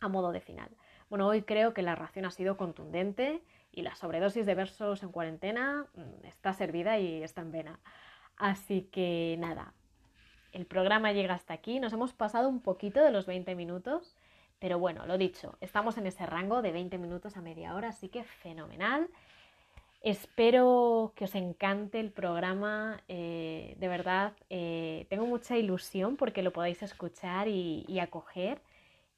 a 0.00 0.08
modo 0.08 0.32
de 0.32 0.40
final. 0.40 0.70
Bueno, 1.08 1.26
hoy 1.26 1.42
creo 1.42 1.74
que 1.74 1.82
la 1.82 1.94
ración 1.94 2.24
ha 2.24 2.30
sido 2.30 2.56
contundente 2.56 3.42
y 3.72 3.82
la 3.82 3.94
sobredosis 3.94 4.46
de 4.46 4.54
versos 4.54 5.02
en 5.02 5.12
cuarentena 5.12 5.86
mm, 5.94 6.26
está 6.26 6.52
servida 6.52 6.98
y 6.98 7.22
está 7.22 7.42
en 7.42 7.52
vena. 7.52 7.80
Así 8.36 8.88
que 8.90 9.36
nada, 9.38 9.74
el 10.52 10.66
programa 10.66 11.12
llega 11.12 11.34
hasta 11.34 11.54
aquí. 11.54 11.80
Nos 11.80 11.92
hemos 11.92 12.12
pasado 12.12 12.48
un 12.48 12.60
poquito 12.60 13.02
de 13.02 13.10
los 13.10 13.26
20 13.26 13.54
minutos, 13.54 14.16
pero 14.58 14.78
bueno, 14.78 15.06
lo 15.06 15.18
dicho, 15.18 15.56
estamos 15.60 15.98
en 15.98 16.06
ese 16.06 16.26
rango 16.26 16.62
de 16.62 16.72
20 16.72 16.98
minutos 16.98 17.36
a 17.36 17.42
media 17.42 17.74
hora, 17.74 17.88
así 17.88 18.08
que 18.08 18.24
fenomenal. 18.24 19.08
Espero 20.02 21.12
que 21.14 21.24
os 21.24 21.34
encante 21.34 22.00
el 22.00 22.10
programa, 22.10 23.02
eh, 23.08 23.76
de 23.78 23.88
verdad, 23.88 24.32
eh, 24.48 25.06
tengo 25.10 25.26
mucha 25.26 25.58
ilusión 25.58 26.16
porque 26.16 26.42
lo 26.42 26.52
podáis 26.54 26.82
escuchar 26.82 27.48
y, 27.48 28.00
acoger. 28.00 28.62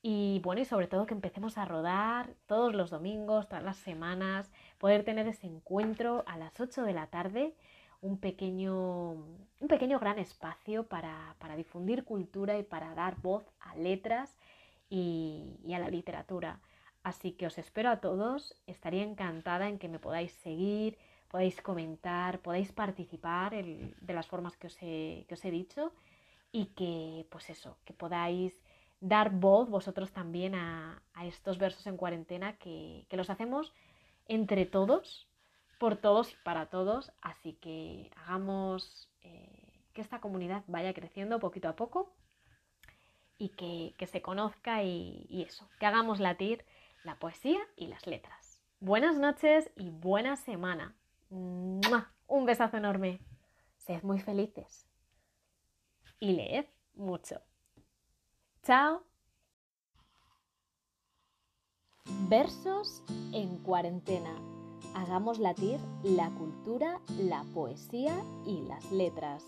Y 0.02 0.40
bueno, 0.42 0.60
y 0.60 0.64
sobre 0.64 0.88
todo 0.88 1.06
que 1.06 1.14
empecemos 1.14 1.56
a 1.56 1.64
rodar 1.66 2.34
todos 2.46 2.74
los 2.74 2.90
domingos, 2.90 3.48
todas 3.48 3.62
las 3.62 3.76
semanas, 3.76 4.50
poder 4.78 5.04
tener 5.04 5.28
ese 5.28 5.46
encuentro 5.46 6.24
a 6.26 6.36
las 6.36 6.58
8 6.58 6.82
de 6.82 6.92
la 6.94 7.06
tarde, 7.06 7.54
un 8.00 8.18
pequeño, 8.18 9.12
un 9.12 9.68
pequeño 9.68 10.00
gran 10.00 10.18
espacio 10.18 10.88
para, 10.88 11.36
difundir 11.56 12.04
cultura 12.04 12.58
y 12.58 12.64
para 12.64 12.94
dar 12.94 13.16
voz 13.22 13.44
a 13.60 13.76
letras 13.76 14.36
y, 14.90 15.58
a 15.72 15.78
la 15.78 15.88
literatura. 15.90 16.60
Así 17.02 17.32
que 17.32 17.46
os 17.46 17.58
espero 17.58 17.90
a 17.90 18.00
todos, 18.00 18.54
estaría 18.66 19.02
encantada 19.02 19.68
en 19.68 19.78
que 19.78 19.88
me 19.88 19.98
podáis 19.98 20.32
seguir, 20.32 20.98
podáis 21.28 21.60
comentar, 21.60 22.40
podáis 22.40 22.70
participar 22.72 23.54
de 23.54 24.14
las 24.14 24.26
formas 24.26 24.56
que 24.56 24.68
os, 24.68 24.76
he, 24.82 25.26
que 25.28 25.50
dicho 25.50 25.92
y 26.52 26.66
que, 26.76 27.26
pues 27.30 27.50
eso, 27.50 27.76
que 27.84 27.92
podáis 27.92 28.62
dar 29.00 29.30
voz 29.30 29.68
vosotros 29.68 30.12
también 30.12 30.54
a, 30.54 31.02
estos 31.24 31.58
versos 31.58 31.86
en 31.86 31.96
cuarentena 31.96 32.56
que, 32.56 33.06
los 33.10 33.30
hacemos 33.30 33.72
entre 34.28 34.64
todos, 34.66 35.26
por 35.78 35.96
todos 35.96 36.32
y 36.32 36.36
para 36.44 36.66
todos. 36.66 37.12
Así 37.20 37.54
que 37.54 38.10
hagamos 38.16 39.10
eh, 39.22 39.72
que 39.92 40.02
esta 40.02 40.20
comunidad 40.20 40.62
vaya 40.68 40.94
creciendo 40.94 41.40
poquito 41.40 41.68
a 41.68 41.76
poco 41.76 42.12
y 43.38 43.48
que, 43.48 44.06
se 44.06 44.22
conozca 44.22 44.84
y, 44.84 45.44
eso, 45.48 45.68
que 45.80 45.86
hagamos 45.86 46.20
latir 46.20 46.64
la 47.04 47.18
poesía 47.18 47.60
y 47.76 47.88
las 47.88 48.06
letras. 48.06 48.62
Buenas 48.80 49.16
noches 49.16 49.70
y 49.76 49.90
buena 49.90 50.36
semana. 50.36 50.96
Un 51.30 52.46
besazo 52.46 52.76
enorme. 52.76 53.20
Sed 53.76 54.02
muy 54.02 54.20
felices. 54.20 54.86
Y 56.20 56.32
leed 56.32 56.66
mucho. 56.94 57.40
Chao. 58.62 59.04
Versos 62.28 63.02
en 63.32 63.58
cuarentena. 63.58 64.34
Hagamos 64.94 65.38
latir 65.38 65.80
la 66.02 66.30
cultura, 66.30 67.00
la 67.18 67.44
poesía 67.54 68.22
y 68.46 68.62
las 68.62 68.90
letras. 68.92 69.44